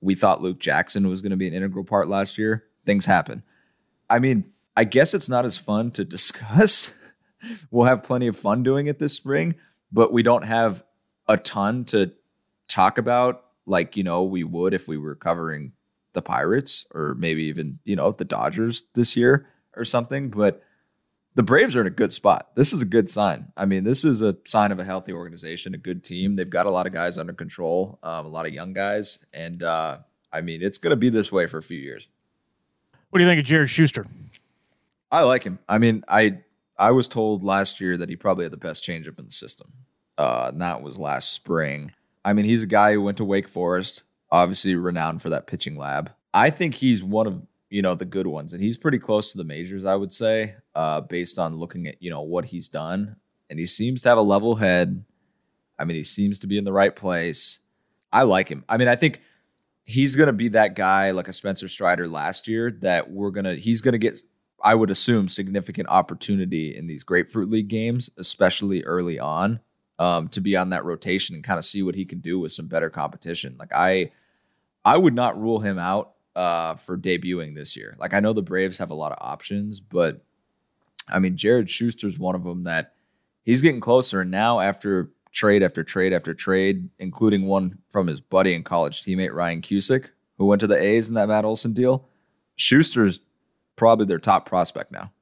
[0.00, 2.64] We thought Luke Jackson was going to be an integral part last year.
[2.84, 3.42] Things happen.
[4.10, 4.44] I mean,
[4.76, 6.92] I guess it's not as fun to discuss.
[7.70, 9.54] we'll have plenty of fun doing it this spring,
[9.92, 10.82] but we don't have
[11.28, 12.12] a ton to
[12.68, 15.72] talk about like, you know, we would if we were covering
[16.14, 20.30] the Pirates or maybe even, you know, the Dodgers this year or something.
[20.30, 20.62] But
[21.34, 22.50] the Braves are in a good spot.
[22.54, 23.52] This is a good sign.
[23.56, 26.36] I mean, this is a sign of a healthy organization, a good team.
[26.36, 29.20] They've got a lot of guys under control, um, a lot of young guys.
[29.32, 29.98] And uh,
[30.32, 32.08] I mean, it's going to be this way for a few years.
[33.10, 34.06] What do you think of Jared Schuster?
[35.10, 35.58] I like him.
[35.68, 36.40] I mean, I
[36.78, 39.72] I was told last year that he probably had the best changeup in the system.
[40.18, 41.92] Uh, and that was last spring.
[42.24, 45.76] I mean, he's a guy who went to Wake Forest, obviously renowned for that pitching
[45.76, 46.10] lab.
[46.34, 49.38] I think he's one of you know the good ones, and he's pretty close to
[49.38, 53.16] the majors, I would say, uh, based on looking at you know what he's done.
[53.50, 55.04] And he seems to have a level head.
[55.78, 57.60] I mean, he seems to be in the right place.
[58.12, 58.64] I like him.
[58.68, 59.20] I mean, I think
[59.84, 63.44] he's going to be that guy like a Spencer Strider last year that we're going
[63.44, 64.18] to he's going to get
[64.62, 69.60] I would assume significant opportunity in these Grapefruit League games, especially early on,
[70.02, 72.52] um, to be on that rotation and kind of see what he can do with
[72.52, 73.54] some better competition.
[73.56, 74.10] Like I,
[74.84, 77.96] I would not rule him out uh, for debuting this year.
[78.00, 80.24] Like I know the Braves have a lot of options, but
[81.08, 82.94] I mean Jared Schuster's one of them that
[83.44, 84.22] he's getting closer.
[84.22, 89.04] And now after trade after trade after trade, including one from his buddy and college
[89.04, 92.08] teammate Ryan Cusick, who went to the A's in that Matt Olson deal,
[92.56, 93.20] Schuster's
[93.76, 95.12] probably their top prospect now.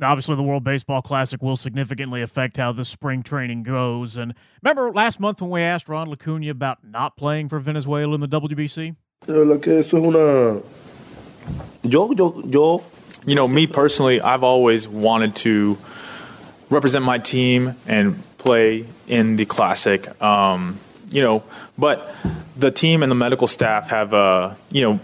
[0.00, 4.16] Obviously, the World Baseball Classic will significantly affect how the spring training goes.
[4.16, 8.20] And remember last month when we asked Ron Acuna about not playing for Venezuela in
[8.20, 8.96] the WBC?
[11.82, 12.84] Yo, yo, yo.
[13.26, 15.76] You know, me personally, I've always wanted to
[16.70, 20.20] represent my team and play in the Classic.
[20.22, 21.44] Um, you know,
[21.76, 22.14] but
[22.56, 25.00] the team and the medical staff have, uh, you know,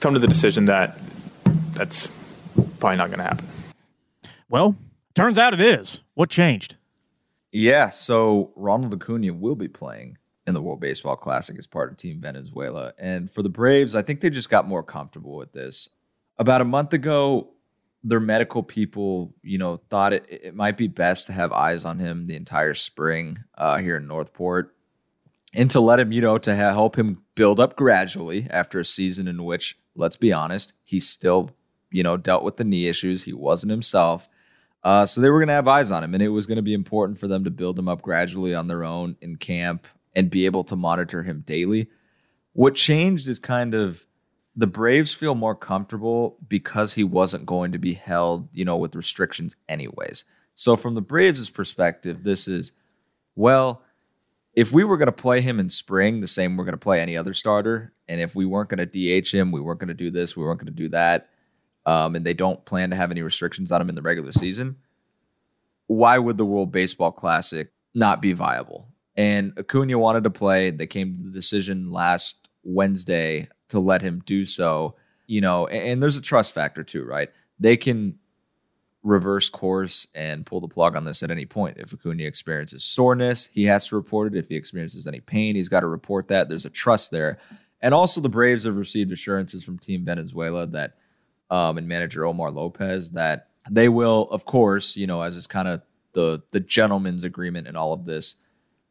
[0.00, 0.98] come to the decision that
[1.72, 2.08] that's
[2.78, 3.46] probably not going to happen.
[4.54, 4.76] Well,
[5.16, 6.04] turns out it is.
[6.14, 6.76] What changed?
[7.50, 11.96] Yeah, so Ronald Acuna will be playing in the World Baseball Classic as part of
[11.96, 12.92] Team Venezuela.
[12.96, 15.88] And for the Braves, I think they just got more comfortable with this.
[16.38, 17.50] About a month ago,
[18.04, 21.98] their medical people, you know, thought it, it might be best to have eyes on
[21.98, 24.76] him the entire spring uh, here in North Port
[25.52, 29.26] and to let him, you know, to help him build up gradually after a season
[29.26, 31.50] in which, let's be honest, he still
[31.94, 33.22] you know, dealt with the knee issues.
[33.22, 34.28] He wasn't himself.
[34.84, 36.62] Uh, so they were going to have eyes on him, and it was going to
[36.62, 40.30] be important for them to build him up gradually on their own in camp and
[40.30, 41.88] be able to monitor him daily.
[42.52, 44.06] What changed is kind of
[44.54, 48.94] the Braves feel more comfortable because he wasn't going to be held, you know, with
[48.94, 50.24] restrictions anyways.
[50.54, 52.72] So from the Braves' perspective, this is
[53.34, 53.82] well,
[54.54, 57.00] if we were going to play him in spring, the same we're going to play
[57.00, 59.94] any other starter, and if we weren't going to DH him, we weren't going to
[59.94, 61.30] do this, we weren't going to do that
[61.86, 64.76] um, and they don't plan to have any restrictions on him in the regular season,
[65.86, 68.88] why would the World Baseball Classic not be viable?
[69.16, 70.70] And Acuna wanted to play.
[70.70, 74.96] They came to the decision last Wednesday to let him do so.
[75.26, 77.30] You know, and, and there's a trust factor too, right?
[77.60, 78.18] They can
[79.02, 81.76] reverse course and pull the plug on this at any point.
[81.78, 84.38] If Acuna experiences soreness, he has to report it.
[84.38, 86.48] If he experiences any pain, he's got to report that.
[86.48, 87.38] There's a trust there.
[87.80, 90.96] And also, the Braves have received assurances from Team Venezuela that
[91.54, 95.68] um, and manager Omar Lopez that they will, of course, you know, as is kind
[95.68, 98.36] of the the gentleman's agreement in all of this,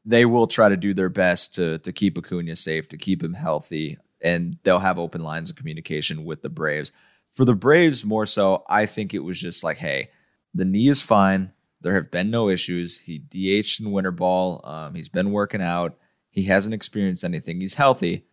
[0.05, 3.33] they will try to do their best to to keep Acuna safe, to keep him
[3.33, 6.93] healthy, and they'll have open lines of communication with the Braves.
[7.31, 10.07] For the Braves, more so, I think it was just like, hey,
[10.53, 11.51] the knee is fine.
[11.81, 12.99] There have been no issues.
[12.99, 14.61] He DH'd in winter ball.
[14.63, 15.97] Um, he's been working out,
[16.29, 17.59] He hasn't experienced anything.
[17.59, 18.25] He's healthy.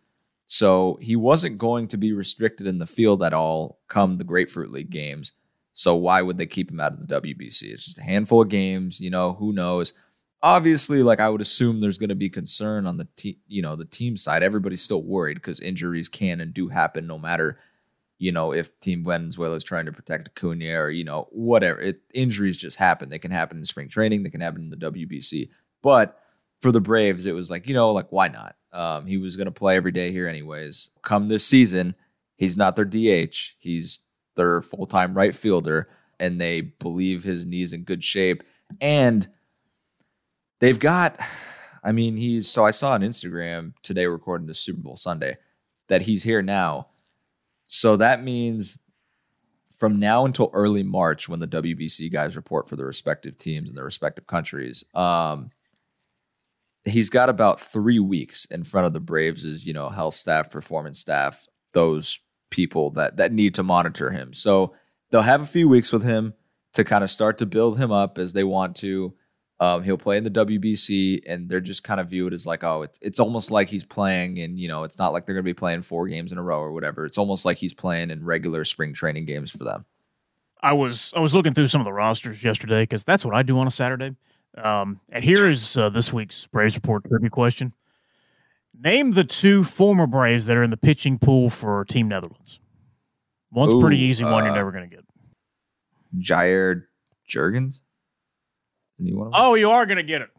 [0.51, 4.69] So he wasn't going to be restricted in the field at all come the Grapefruit
[4.69, 5.31] League games.
[5.71, 7.63] So why would they keep him out of the WBC?
[7.71, 9.93] It's just a handful of games, you know, who knows.
[10.43, 13.77] Obviously, like I would assume there's going to be concern on the team, you know,
[13.77, 14.43] the team side.
[14.43, 17.57] Everybody's still worried because injuries can and do happen no matter,
[18.17, 21.79] you know, if Team Venezuela is trying to protect Acuna or, you know, whatever.
[21.79, 23.07] It, injuries just happen.
[23.07, 25.47] They can happen in spring training, they can happen in the WBC.
[25.81, 26.20] But
[26.61, 28.55] for the Braves, it was like, you know, like why not?
[28.71, 30.91] Um, he was going to play every day here anyways.
[31.03, 31.95] Come this season,
[32.37, 33.35] he's not their DH.
[33.59, 33.99] He's
[34.35, 38.43] their full time right fielder, and they believe his knee's in good shape.
[38.79, 39.27] And
[40.59, 41.19] they've got,
[41.83, 45.37] I mean, he's so I saw on Instagram today, recording the Super Bowl Sunday,
[45.89, 46.87] that he's here now.
[47.67, 48.77] So that means
[49.77, 53.75] from now until early March, when the WBC guys report for the respective teams in
[53.75, 55.49] their respective countries, um,
[56.85, 60.49] he's got about three weeks in front of the Braves' as you know health staff,
[60.49, 64.33] performance staff, those people that that need to monitor him.
[64.33, 64.73] So
[65.09, 66.33] they'll have a few weeks with him
[66.73, 69.13] to kind of start to build him up as they want to.
[69.59, 72.63] Um, he'll play in the WBC, and they're just kind of view it as like,
[72.63, 75.45] oh, it's it's almost like he's playing, and you know, it's not like they're going
[75.45, 77.05] to be playing four games in a row or whatever.
[77.05, 79.85] It's almost like he's playing in regular spring training games for them.
[80.63, 83.43] I was I was looking through some of the rosters yesterday because that's what I
[83.43, 84.15] do on a Saturday.
[84.57, 87.73] Um, and here is uh, this week's Braves report trivia question:
[88.77, 92.59] Name the two former Braves that are in the pitching pool for Team Netherlands.
[93.51, 95.05] One's Ooh, pretty easy, one you're uh, never going to get.
[96.17, 96.83] Jair
[97.29, 97.79] Jurrjens.
[98.99, 99.41] Is he one of them?
[99.41, 100.29] Oh, you are going to get it.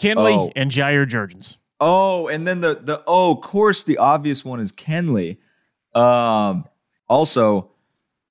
[0.00, 0.52] Kenley Oh.
[0.54, 1.56] and Jair Jurrjens.
[1.80, 5.38] Oh, and then the the oh, of course, the obvious one is Kenley.
[5.94, 6.66] Um,
[7.08, 7.70] also,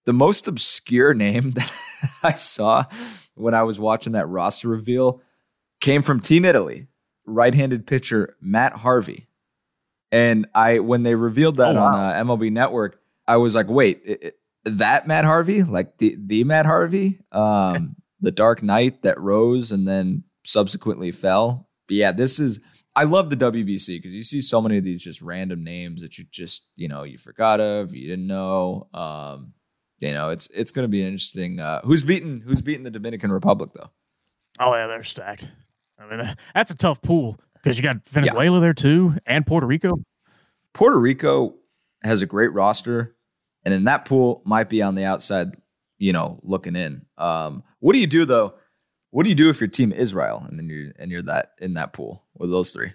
[0.06, 1.71] the most obscure name that
[2.24, 2.86] I saw
[3.36, 5.21] when I was watching that roster reveal
[5.82, 6.88] came from Team Italy,
[7.26, 9.28] right-handed pitcher Matt Harvey.
[10.12, 14.02] And I, when they revealed that Oh, on uh, MLB Network, I was like, wait,
[14.08, 14.32] i- i-
[14.65, 19.88] that Matt Harvey, like the the Matt Harvey, um, the Dark Knight that rose and
[19.88, 21.67] then subsequently fell.
[21.88, 22.60] But yeah, this is.
[22.95, 26.17] I love the WBC because you see so many of these just random names that
[26.17, 28.88] you just you know you forgot of, you didn't know.
[28.93, 29.54] Um,
[30.00, 31.60] you know, it's it's going to be interesting.
[31.60, 33.90] Uh, who's beating Who's beating the Dominican Republic though?
[34.60, 35.52] Oh yeah, they're stacked.
[36.00, 39.96] I mean, that's a tough pool because you got Venezuela there too, and Puerto Rico.
[40.74, 41.56] Puerto Rico
[42.04, 43.16] has a great roster,
[43.64, 45.56] and in that pool might be on the outside,
[45.98, 47.06] you know, looking in.
[47.18, 48.56] Um, what do you do though?
[49.12, 51.76] What do you do if your team Israel and then you're and you're that in
[51.76, 52.92] that pool with those three?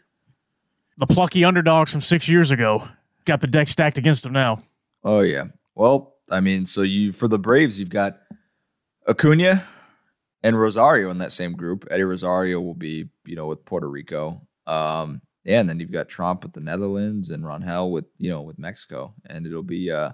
[0.98, 2.86] The plucky underdogs from six years ago
[3.24, 4.62] got the deck stacked against them now.
[5.02, 5.44] Oh yeah.
[5.74, 8.18] Well, I mean, so you for the Braves, you've got
[9.08, 9.64] Acuna
[10.42, 11.86] and Rosario in that same group.
[11.90, 14.46] Eddie Rosario will be, you know, with Puerto Rico.
[14.66, 18.42] Um, yeah, and then you've got Tromp with the Netherlands and Ronhell with, you know,
[18.42, 19.14] with Mexico.
[19.26, 20.10] And it'll be uh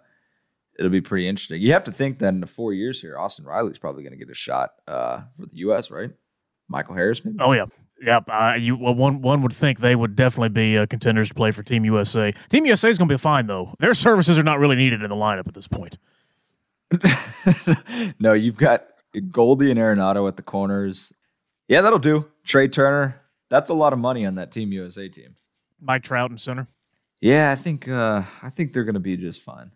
[0.78, 1.60] it'll be pretty interesting.
[1.60, 4.30] You have to think that in the four years here, Austin Riley's probably gonna get
[4.30, 6.10] a shot uh for the US, right?
[6.68, 7.38] Michael Harris, maybe?
[7.40, 7.66] Oh yeah,
[8.02, 8.24] yep.
[8.28, 11.50] Uh, you well, one one would think they would definitely be uh, contenders to play
[11.50, 12.32] for Team USA.
[12.48, 13.74] Team USA is going to be fine though.
[13.78, 15.98] Their services are not really needed in the lineup at this point.
[18.20, 18.86] no, you've got
[19.30, 21.12] Goldie and Arenado at the corners.
[21.68, 22.26] Yeah, that'll do.
[22.44, 23.20] Trey Turner.
[23.48, 25.36] That's a lot of money on that Team USA team.
[25.80, 26.68] Mike Trout in center.
[27.20, 29.70] Yeah, I think uh, I think they're going to be just fine.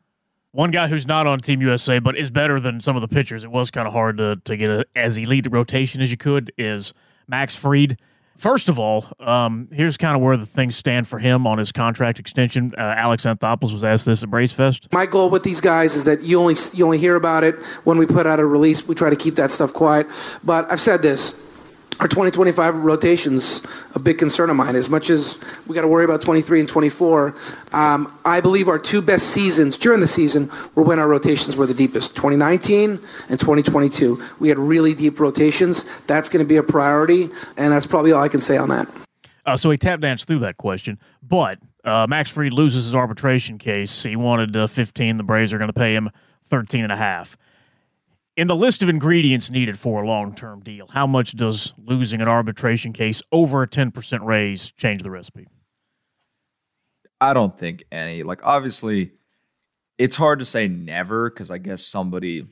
[0.52, 3.44] One guy who's not on Team USA but is better than some of the pitchers.
[3.44, 6.16] It was kind of hard to to get a, as elite a rotation as you
[6.16, 6.52] could.
[6.58, 6.92] Is
[7.28, 7.98] Max Fried.
[8.36, 11.72] First of all, um, here's kind of where the things stand for him on his
[11.72, 12.72] contract extension.
[12.76, 14.90] Uh, Alex Anthopoulos was asked this at Braves Fest.
[14.92, 17.98] My goal with these guys is that you only you only hear about it when
[17.98, 18.88] we put out a release.
[18.88, 20.06] We try to keep that stuff quiet.
[20.42, 21.38] But I've said this.
[22.00, 24.74] Our 2025 rotation's a big concern of mine.
[24.74, 27.34] As much as we got to worry about 23 and 24,
[27.72, 31.66] um, I believe our two best seasons during the season were when our rotations were
[31.66, 32.92] the deepest 2019
[33.28, 34.18] and 2022.
[34.38, 36.00] We had really deep rotations.
[36.06, 38.88] That's going to be a priority, and that's probably all I can say on that.
[39.44, 43.58] Uh, so he tap danced through that question, but uh, Max Fried loses his arbitration
[43.58, 44.04] case.
[44.04, 45.18] He wanted uh, 15.
[45.18, 46.08] The Braves are going to pay him
[46.44, 47.36] 13 and a half.
[48.36, 52.28] In the list of ingredients needed for a long-term deal, how much does losing an
[52.28, 55.46] arbitration case over a 10% raise change the recipe?
[57.20, 58.22] I don't think any.
[58.22, 59.12] Like, obviously,
[59.98, 62.46] it's hard to say never because I guess somebody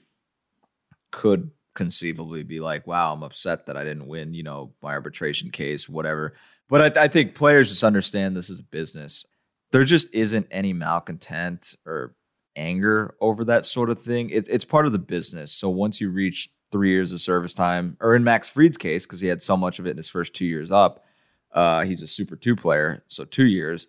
[1.11, 5.51] could conceivably be like, wow, I'm upset that I didn't win, you know, my arbitration
[5.51, 6.35] case, whatever.
[6.69, 9.25] But I, I think players just understand this is business.
[9.71, 12.15] There just isn't any malcontent or
[12.59, 14.31] anger over that sort of thing.
[14.31, 15.53] It, it's part of the business.
[15.53, 19.21] So once you reach three years of service time, or in Max Fried's case, because
[19.21, 21.05] he had so much of it in his first two years up,
[21.51, 23.89] Uh, he's a Super Two player, so two years.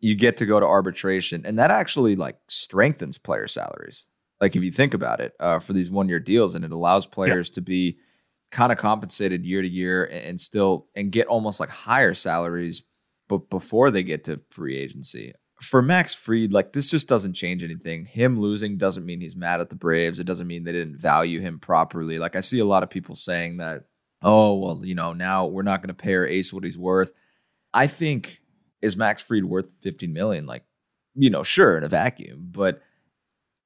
[0.00, 4.06] You get to go to arbitration, and that actually like strengthens player salaries.
[4.40, 7.06] Like if you think about it, uh, for these one year deals, and it allows
[7.06, 7.98] players to be
[8.50, 12.82] kind of compensated year to year and, and still and get almost like higher salaries,
[13.28, 17.64] but before they get to free agency for Max Fried, like this just doesn't change
[17.64, 18.04] anything.
[18.04, 20.18] Him losing doesn't mean he's mad at the Braves.
[20.18, 22.18] It doesn't mean they didn't value him properly.
[22.18, 23.84] Like I see a lot of people saying that,
[24.22, 27.12] oh, well, you know, now we're not going to pay our ace what he's worth.
[27.74, 28.40] I think
[28.80, 30.46] is Max Fried worth 15 million?
[30.46, 30.64] Like,
[31.14, 32.80] you know, sure, in a vacuum, but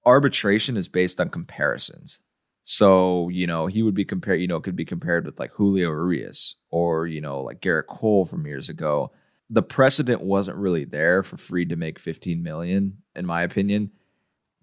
[0.04, 2.20] arbitration is based on comparisons.
[2.64, 5.50] So, you know, he would be compared, you know, it could be compared with like
[5.52, 9.12] Julio Urias or, you know, like Gerrit Cole from years ago
[9.52, 13.90] the precedent wasn't really there for Fried to make 15 million, in my opinion.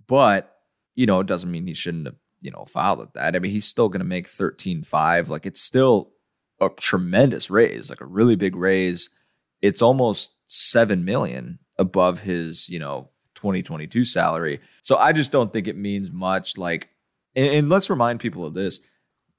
[0.07, 0.51] But,
[0.95, 3.35] you know, it doesn't mean he shouldn't have, you know, filed at that.
[3.35, 5.29] I mean, he's still going to make 13.5.
[5.29, 6.09] Like, it's still
[6.59, 9.11] a tremendous raise, like a really big raise.
[9.61, 14.59] It's almost 7 million above his, you know, 2022 salary.
[14.81, 16.57] So I just don't think it means much.
[16.57, 16.89] Like,
[17.35, 18.79] and, and let's remind people of this.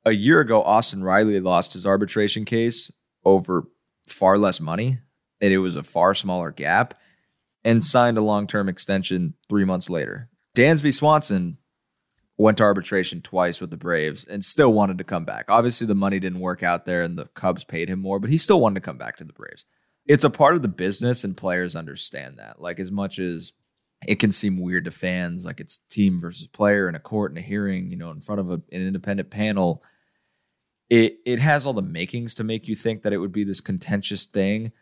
[0.04, 2.92] A year ago, Austin Riley lost his arbitration case
[3.24, 3.64] over
[4.06, 5.00] far less money
[5.40, 6.94] and it was a far smaller gap,
[7.64, 10.28] and signed a long term extension three months later.
[10.56, 11.58] Dansby Swanson
[12.36, 15.44] went to arbitration twice with the Braves and still wanted to come back.
[15.48, 18.38] Obviously, the money didn't work out there and the Cubs paid him more, but he
[18.38, 19.66] still wanted to come back to the Braves.
[20.06, 22.60] It's a part of the business, and players understand that.
[22.60, 23.52] Like, as much as
[24.06, 27.38] it can seem weird to fans, like it's team versus player in a court and
[27.38, 29.82] a hearing, you know, in front of a, an independent panel.
[30.88, 33.60] It it has all the makings to make you think that it would be this
[33.60, 34.72] contentious thing,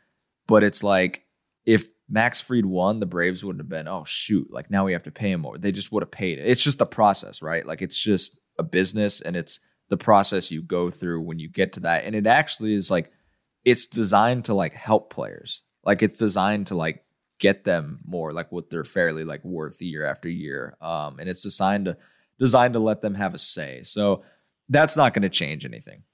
[0.48, 1.24] but it's like
[1.64, 5.02] if Max Fried won, the Braves wouldn't have been, oh shoot, like now we have
[5.04, 5.58] to pay him more.
[5.58, 6.46] They just would have paid it.
[6.46, 7.64] It's just a process, right?
[7.64, 11.74] Like it's just a business and it's the process you go through when you get
[11.74, 12.04] to that.
[12.04, 13.12] And it actually is like
[13.64, 15.62] it's designed to like help players.
[15.84, 17.04] Like it's designed to like
[17.38, 20.76] get them more like what they're fairly like worth year after year.
[20.80, 21.98] Um, and it's designed to
[22.38, 23.82] designed to let them have a say.
[23.82, 24.24] So
[24.68, 26.04] that's not going to change anything.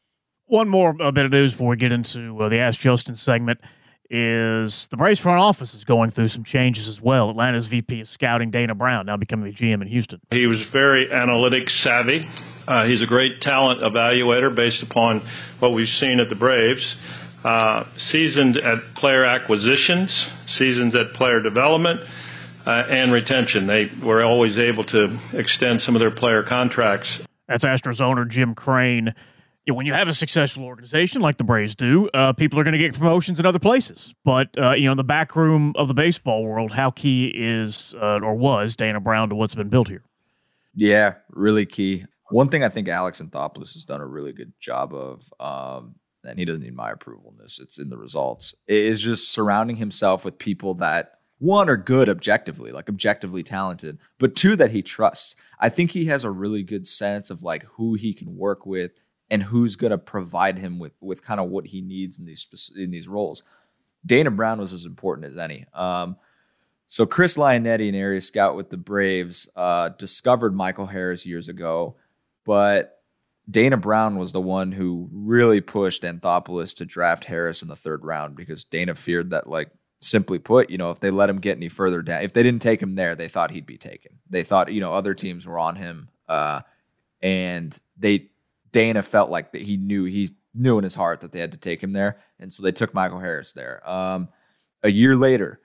[0.47, 3.61] One more bit of news before we get into uh, the Ask Justin segment
[4.11, 7.31] is the Braves front office is going through some changes as well.
[7.31, 10.21] Atlanta's VP of scouting, Dana Brown, now becoming the GM in Houston.
[10.31, 12.25] He was very analytic savvy.
[12.67, 15.21] Uh, he's a great talent evaluator based upon
[15.59, 16.97] what we've seen at the Braves.
[17.45, 22.01] Uh, seasoned at player acquisitions, seasoned at player development,
[22.67, 23.67] uh, and retention.
[23.67, 27.21] They were always able to extend some of their player contracts.
[27.47, 29.15] That's Astros owner Jim Crane
[29.67, 32.79] when you have a successful organization like the Braves do, uh, people are going to
[32.79, 34.15] get promotions in other places.
[34.25, 37.95] But uh, you know, in the back room of the baseball world, how key is
[38.01, 40.03] uh, or was Dana Brown to what's been built here?
[40.75, 42.05] Yeah, really key.
[42.31, 45.95] One thing I think Alex Anthopoulos has done a really good job of, um,
[46.25, 48.55] and he doesn't need my approval in this; it's in the results.
[48.67, 54.35] Is just surrounding himself with people that one are good objectively, like objectively talented, but
[54.35, 55.37] two that he trusts.
[55.61, 58.93] I think he has a really good sense of like who he can work with
[59.31, 62.47] and who's going to provide him with with kind of what he needs in these
[62.77, 63.43] in these roles.
[64.07, 65.65] Dana Brown was as important as any.
[65.73, 66.17] Um,
[66.87, 71.97] so Chris Lionetti, an area scout with the Braves, uh, discovered Michael Harris years ago,
[72.45, 73.03] but
[73.51, 78.05] Dana Brown was the one who really pushed Anthopoulos to draft Harris in the third
[78.05, 79.71] round because Dana feared that, like,
[80.01, 82.63] simply put, you know, if they let him get any further down, if they didn't
[82.63, 84.19] take him there, they thought he'd be taken.
[84.29, 86.61] They thought, you know, other teams were on him, uh,
[87.23, 88.31] and they
[88.75, 91.59] Dana felt like that he knew he knew in his heart that they had to
[91.59, 93.89] take him there, and so they took Michael Harris there.
[93.89, 94.29] Um,
[94.83, 95.61] a year later,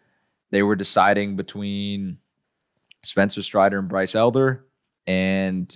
[0.52, 2.20] they were deciding between
[3.02, 4.64] Spencer Strider and Bryce Elder,
[5.08, 5.76] and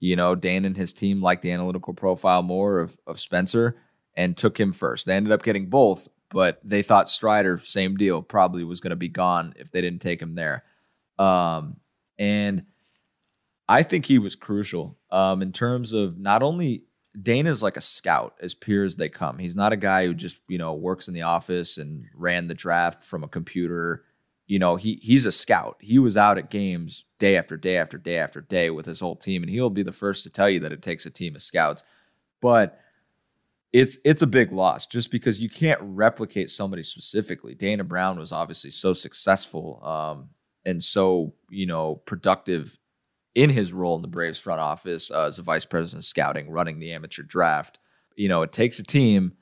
[0.00, 3.76] you know Dan and his team liked the analytical profile more of of Spencer
[4.14, 5.04] and took him first.
[5.04, 8.96] They ended up getting both, but they thought Strider, same deal, probably was going to
[8.96, 10.64] be gone if they didn't take him there.
[11.18, 11.76] Um,
[12.18, 12.64] and
[13.70, 16.86] I think he was crucial um, in terms of not only
[17.20, 19.38] Dana's like a scout as pure as they come.
[19.38, 22.54] He's not a guy who just you know works in the office and ran the
[22.54, 24.02] draft from a computer.
[24.48, 25.76] You know, he he's a scout.
[25.78, 29.14] He was out at games day after day after day after day with his whole
[29.14, 31.42] team, and he'll be the first to tell you that it takes a team of
[31.42, 31.84] scouts.
[32.40, 32.76] But
[33.72, 37.54] it's it's a big loss just because you can't replicate somebody specifically.
[37.54, 40.30] Dana Brown was obviously so successful um,
[40.64, 42.76] and so you know productive
[43.34, 46.50] in his role in the Braves front office uh, as a vice president of scouting,
[46.50, 47.78] running the amateur draft.
[48.16, 49.34] You know, it takes a team,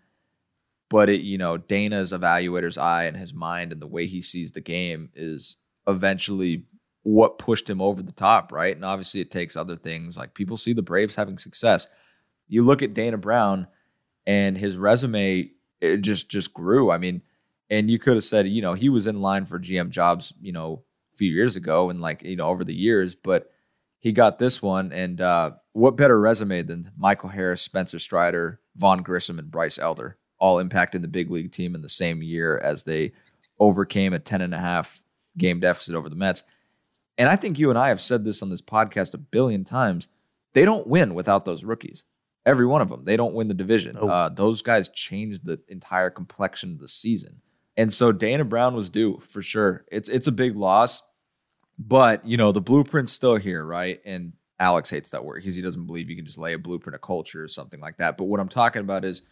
[0.91, 4.53] but it, you know, Dana's evaluator's eye and his mind and the way he sees
[4.53, 6.67] the game is eventually
[7.03, 8.77] what pushed him over the top, right?
[8.77, 11.89] And obviously it takes other things like people see the Braves having success.
[12.47, 13.67] You look at Dana Brown
[14.27, 16.91] and his resume it just just grew.
[16.91, 17.23] I mean,
[17.71, 20.53] and you could have said, you know, he was in line for GM jobs, you
[20.53, 20.83] know,
[21.15, 23.51] a few years ago and like, you know, over the years, but
[23.99, 24.93] he got this one.
[24.93, 30.17] And uh, what better resume than Michael Harris, Spencer Strider, Vaughn Grissom, and Bryce Elder,
[30.39, 33.13] all impacting the big league team in the same year as they
[33.59, 35.03] overcame a 10 and a half
[35.37, 36.45] game deficit over the Mets.
[37.17, 40.09] And I think you and I have said this on this podcast a billion times.
[40.53, 42.05] They don't win without those rookies.
[42.47, 43.05] Every one of them.
[43.05, 43.95] They don't win the division.
[43.99, 44.09] Oh.
[44.09, 47.43] Uh, those guys changed the entire complexion of the season.
[47.77, 49.85] And so Dana Brown was due for sure.
[49.91, 51.03] It's it's a big loss,
[51.79, 54.01] but you know the blueprint's still here, right?
[54.05, 56.97] And Alex hates that word because he doesn't believe you can just lay a blueprint
[56.97, 58.17] of culture or something like that.
[58.17, 59.23] But what I'm talking about is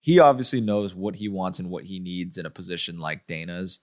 [0.00, 3.80] he obviously knows what he wants and what he needs in a position like Dana's.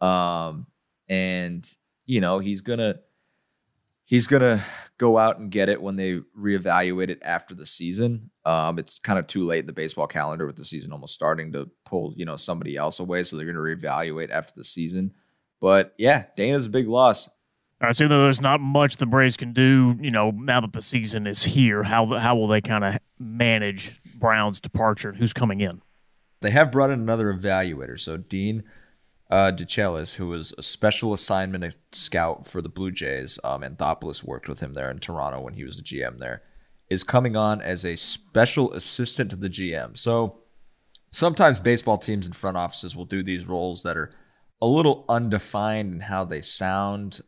[0.00, 0.66] Um,
[1.08, 1.68] and
[2.06, 2.96] you know, he's gonna
[4.04, 4.64] he's gonna
[4.98, 8.30] go out and get it when they reevaluate it after the season.
[8.44, 11.52] Um, it's kind of too late in the baseball calendar with the season almost starting
[11.52, 13.22] to pull, you know, somebody else away.
[13.22, 15.12] So they're gonna reevaluate after the season.
[15.60, 17.28] But yeah, Dana's a big loss.
[17.82, 20.82] All right, so there's not much the Braves can do, you know, now that the
[20.82, 21.82] season is here.
[21.82, 25.80] How how will they kind of manage Brown's departure and who's coming in?
[26.42, 27.98] They have brought in another evaluator.
[27.98, 28.64] So Dean
[29.30, 29.52] uh,
[30.16, 34.74] who was a special assignment scout for the Blue Jays, um, Anthopoulos worked with him
[34.74, 36.42] there in Toronto when he was the GM there,
[36.88, 39.96] is coming on as a special assistant to the GM.
[39.96, 40.40] So
[41.12, 44.10] sometimes baseball teams and front offices will do these roles that are
[44.60, 47.20] a little undefined in how they sound,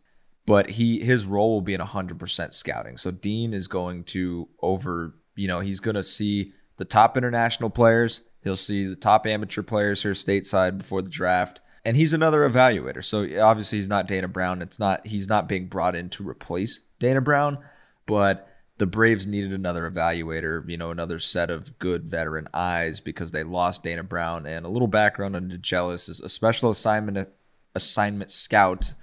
[0.47, 2.97] but he his role will be in 100% scouting.
[2.97, 7.71] So Dean is going to over, you know, he's going to see the top international
[7.71, 12.49] players, he'll see the top amateur players here stateside before the draft and he's another
[12.49, 13.05] evaluator.
[13.05, 14.63] So obviously he's not Dana Brown.
[14.63, 17.59] It's not he's not being brought in to replace Dana Brown,
[18.07, 23.31] but the Braves needed another evaluator, you know, another set of good veteran eyes because
[23.31, 24.47] they lost Dana Brown.
[24.47, 27.29] And a little background on Decillis is a special assignment
[27.75, 28.95] assignment scout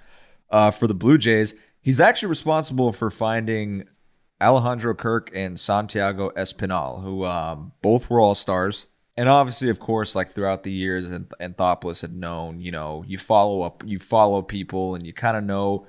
[0.50, 1.54] uh, for the Blue Jays.
[1.80, 3.84] He's actually responsible for finding
[4.40, 8.86] Alejandro Kirk and Santiago Espinal, who um, both were all stars
[9.20, 13.18] and obviously, of course, like throughout the years, and Anthopoulos had known, you know, you
[13.18, 15.86] follow up, you follow people, and you kind of know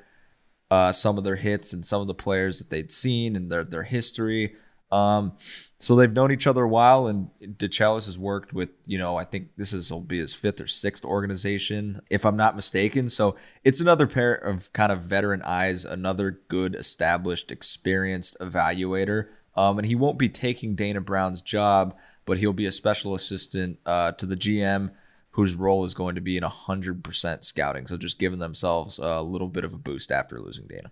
[0.69, 3.63] uh, some of their hits and some of the players that they'd seen and their
[3.63, 4.55] their history.
[4.91, 5.33] Um,
[5.79, 9.25] so they've known each other a while, and Decillis has worked with, you know, I
[9.25, 13.09] think this is will be his fifth or sixth organization, if I'm not mistaken.
[13.09, 19.29] So it's another pair of kind of veteran eyes, another good, established, experienced evaluator.
[19.55, 23.79] Um, and he won't be taking Dana Brown's job but he'll be a special assistant
[23.85, 24.91] uh, to the GM
[25.31, 27.87] whose role is going to be in 100% scouting.
[27.87, 30.91] So just giving themselves a little bit of a boost after losing Dana.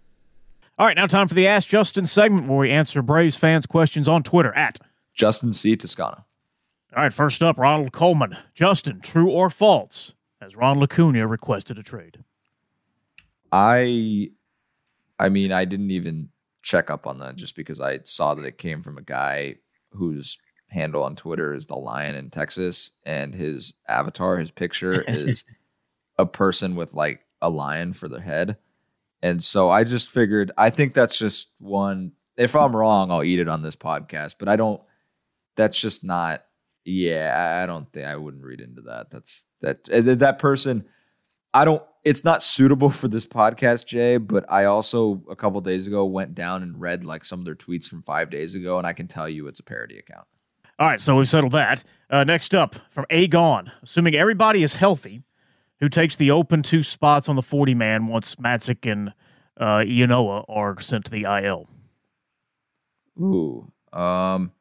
[0.80, 4.08] All right, now time for the Ask Justin segment where we answer Braves fans' questions
[4.08, 4.80] on Twitter at
[5.14, 5.76] Justin C.
[5.76, 6.24] Toscano.
[6.96, 8.38] All right, first up, Ronald Coleman.
[8.56, 10.14] Justin, true or false?
[10.40, 12.24] Has Ronald Acuna requested a trade?
[13.52, 14.30] I,
[15.20, 16.30] I mean, I didn't even
[16.62, 19.56] check up on that just because I saw that it came from a guy
[19.92, 20.38] whose
[20.70, 25.44] handle on Twitter is the lion in Texas, and his avatar, his picture is
[26.18, 28.56] a person with like a lion for their head.
[29.22, 32.14] And so I just figured, I think that's just one.
[32.38, 34.82] If I'm wrong, I'll eat it on this podcast, but I don't,
[35.56, 36.46] that's just not,
[36.86, 39.10] yeah, I don't think I wouldn't read into that.
[39.12, 39.84] That's that,
[40.20, 40.86] that person,
[41.54, 45.86] I don't, it's not suitable for this podcast, Jay, but I also, a couple days
[45.86, 48.88] ago, went down and read like some of their tweets from five days ago, and
[48.88, 50.26] I can tell you it's a parody account.
[50.80, 51.84] All right, so we've settled that.
[52.10, 55.24] Uh, next up from Agon, assuming everybody is healthy,
[55.80, 59.14] who takes the open two spots on the 40 man once Matzek and
[59.58, 61.68] uh, Ynoa are sent to the IL?
[63.20, 64.52] Ooh, um,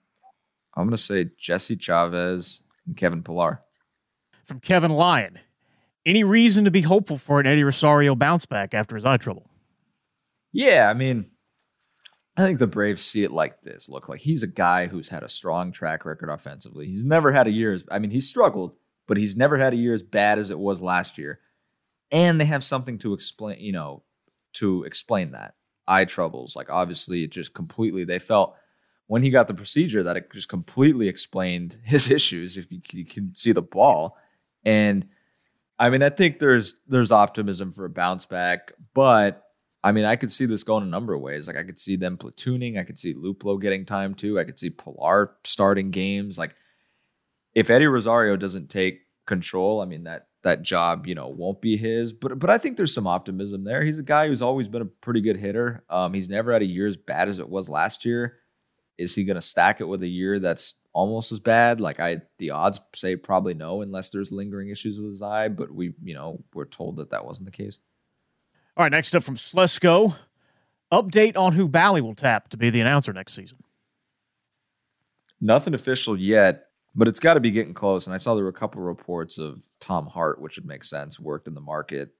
[0.74, 3.60] I'm going to say Jesse Chavez and Kevin Pillar.
[4.44, 5.38] From Kevin Lyon,
[6.06, 9.48] any reason to be hopeful for an Eddie Rosario bounce back after his eye trouble?
[10.52, 11.26] Yeah, I mean,
[12.36, 13.88] I think the Braves see it like this.
[13.88, 16.86] Look, like he's a guy who's had a strong track record offensively.
[16.86, 18.74] He's never had a year I mean, he struggled,
[19.08, 21.40] but he's never had a year as bad as it was last year.
[22.12, 24.04] And they have something to explain, you know,
[24.54, 25.54] to explain that.
[25.88, 26.54] Eye troubles.
[26.54, 28.54] Like obviously it just completely they felt
[29.06, 32.56] when he got the procedure that it just completely explained his issues.
[32.56, 34.16] If you, you can see the ball.
[34.64, 35.08] And
[35.78, 39.42] I mean, I think there's there's optimism for a bounce back, but
[39.82, 41.46] I mean, I could see this going a number of ways.
[41.46, 42.78] Like I could see them platooning.
[42.78, 44.38] I could see Luplow getting time too.
[44.38, 46.36] I could see Pillar starting games.
[46.36, 46.56] Like
[47.58, 51.76] if Eddie Rosario doesn't take control, I mean that that job, you know, won't be
[51.76, 52.12] his.
[52.12, 53.82] But but I think there's some optimism there.
[53.82, 55.84] He's a guy who's always been a pretty good hitter.
[55.90, 58.36] Um, he's never had a year as bad as it was last year.
[58.96, 61.80] Is he going to stack it with a year that's almost as bad.
[61.80, 65.48] Like I, the odds say probably no, unless there's lingering issues with his eye.
[65.48, 67.78] But we, you know, we're told that that wasn't the case.
[68.76, 70.14] All right, next up from Slesco,
[70.92, 73.58] update on who Bally will tap to be the announcer next season.
[75.40, 76.67] Nothing official yet,
[76.98, 78.06] but it's got to be getting close.
[78.06, 80.82] And I saw there were a couple of reports of Tom Hart, which would make
[80.82, 81.18] sense.
[81.18, 82.10] Worked in the market,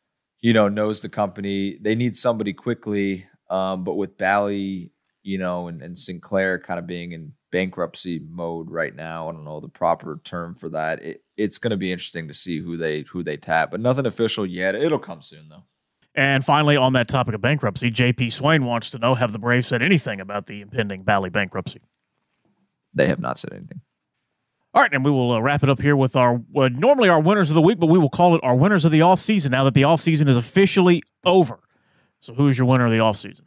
[0.41, 1.77] you know, knows the company.
[1.81, 4.93] They need somebody quickly, um, but with Bally,
[5.25, 9.29] you know, and, and Sinclair kind of being in bankruptcy mode right now.
[9.29, 11.03] I don't know the proper term for that.
[11.03, 14.07] It, it's going to be interesting to see who they who they tap, but nothing
[14.07, 14.77] official yet.
[14.77, 15.65] It'll come soon though.
[16.15, 19.67] And finally, on that topic of bankruptcy, JP Swain wants to know: Have the Braves
[19.67, 21.81] said anything about the impending Bally bankruptcy?
[22.95, 23.81] They have not said anything.
[24.75, 27.21] All right, and we will uh, wrap it up here with our uh, normally our
[27.21, 29.65] winners of the week, but we will call it our winners of the offseason now
[29.65, 31.59] that the offseason is officially over.
[32.21, 33.43] So, who is your winner of the offseason?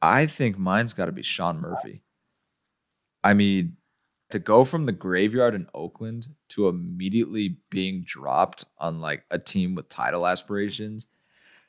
[0.00, 2.02] I think mine's got to be Sean Murphy.
[3.24, 3.76] I mean,
[4.30, 9.74] to go from the graveyard in Oakland to immediately being dropped on like a team
[9.74, 11.06] with title aspirations,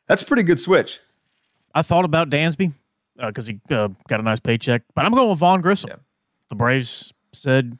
[0.07, 0.99] that's a pretty good switch.
[1.73, 2.73] I thought about Dansby
[3.17, 5.89] because uh, he uh, got a nice paycheck, but I'm going with Vaughn Grissom.
[5.89, 5.97] Yeah.
[6.49, 7.77] The Braves said,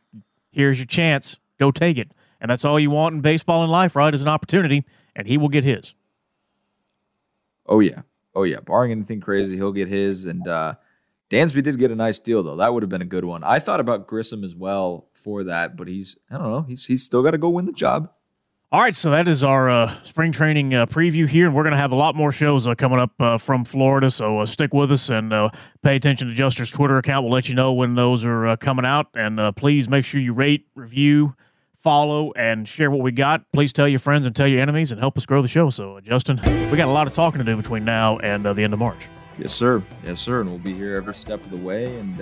[0.52, 3.96] "Here's your chance, go take it," and that's all you want in baseball and life,
[3.96, 4.14] right?
[4.14, 4.86] Is an opportunity,
[5.16, 5.94] and he will get his.
[7.66, 8.02] Oh yeah,
[8.36, 8.60] oh yeah.
[8.60, 10.76] Barring anything crazy, he'll get his, and uh,
[11.30, 12.56] Dansby did get a nice deal though.
[12.56, 13.44] That would have been a good one.
[13.44, 16.62] I thought about Grissom as well for that, but he's I don't know.
[16.64, 18.12] He's he's still got to go win the job.
[18.72, 21.72] All right, so that is our uh, spring training uh, preview here, and we're going
[21.72, 24.12] to have a lot more shows uh, coming up uh, from Florida.
[24.12, 25.50] So uh, stick with us and uh,
[25.82, 27.24] pay attention to Juster's Twitter account.
[27.24, 30.68] We'll let you know when those are coming out, and please make sure you rate,
[30.76, 31.34] review,
[31.78, 33.42] follow, and share what we got.
[33.54, 35.72] Please tell your friends and tell your enemies, and help us grow the show.
[35.72, 36.40] So, Justin,
[36.70, 39.02] we got a lot of talking to do between now and the end of March.
[39.40, 39.82] Yes, sir.
[40.06, 40.42] Yes, sir.
[40.42, 42.22] And we'll be here every step of the way and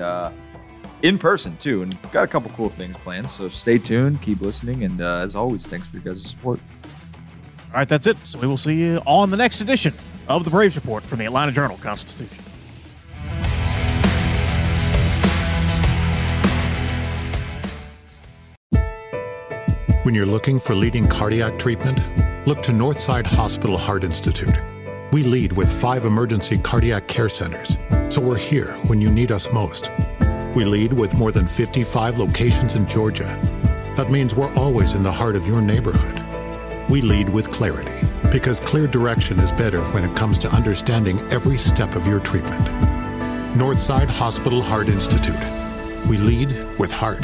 [1.01, 1.83] in person too.
[1.83, 3.29] And got a couple cool things planned.
[3.29, 6.59] So stay tuned, keep listening, and uh, as always, thanks for your guys' support.
[7.67, 8.17] All right, that's it.
[8.25, 9.93] So we will see you on the next edition
[10.27, 12.43] of the Braves Report from the Atlanta Journal Constitution.
[20.03, 21.99] When you're looking for leading cardiac treatment,
[22.47, 24.55] look to Northside Hospital Heart Institute.
[25.11, 27.75] We lead with five emergency cardiac care centers,
[28.07, 29.91] so we're here when you need us most.
[30.57, 33.39] We lead with more than 55 locations in Georgia.
[33.95, 36.19] That means we're always in the heart of your neighborhood.
[36.89, 37.93] We lead with clarity,
[38.31, 42.65] because clear direction is better when it comes to understanding every step of your treatment.
[43.55, 45.37] Northside Hospital Heart Institute.
[46.07, 47.23] We lead with heart.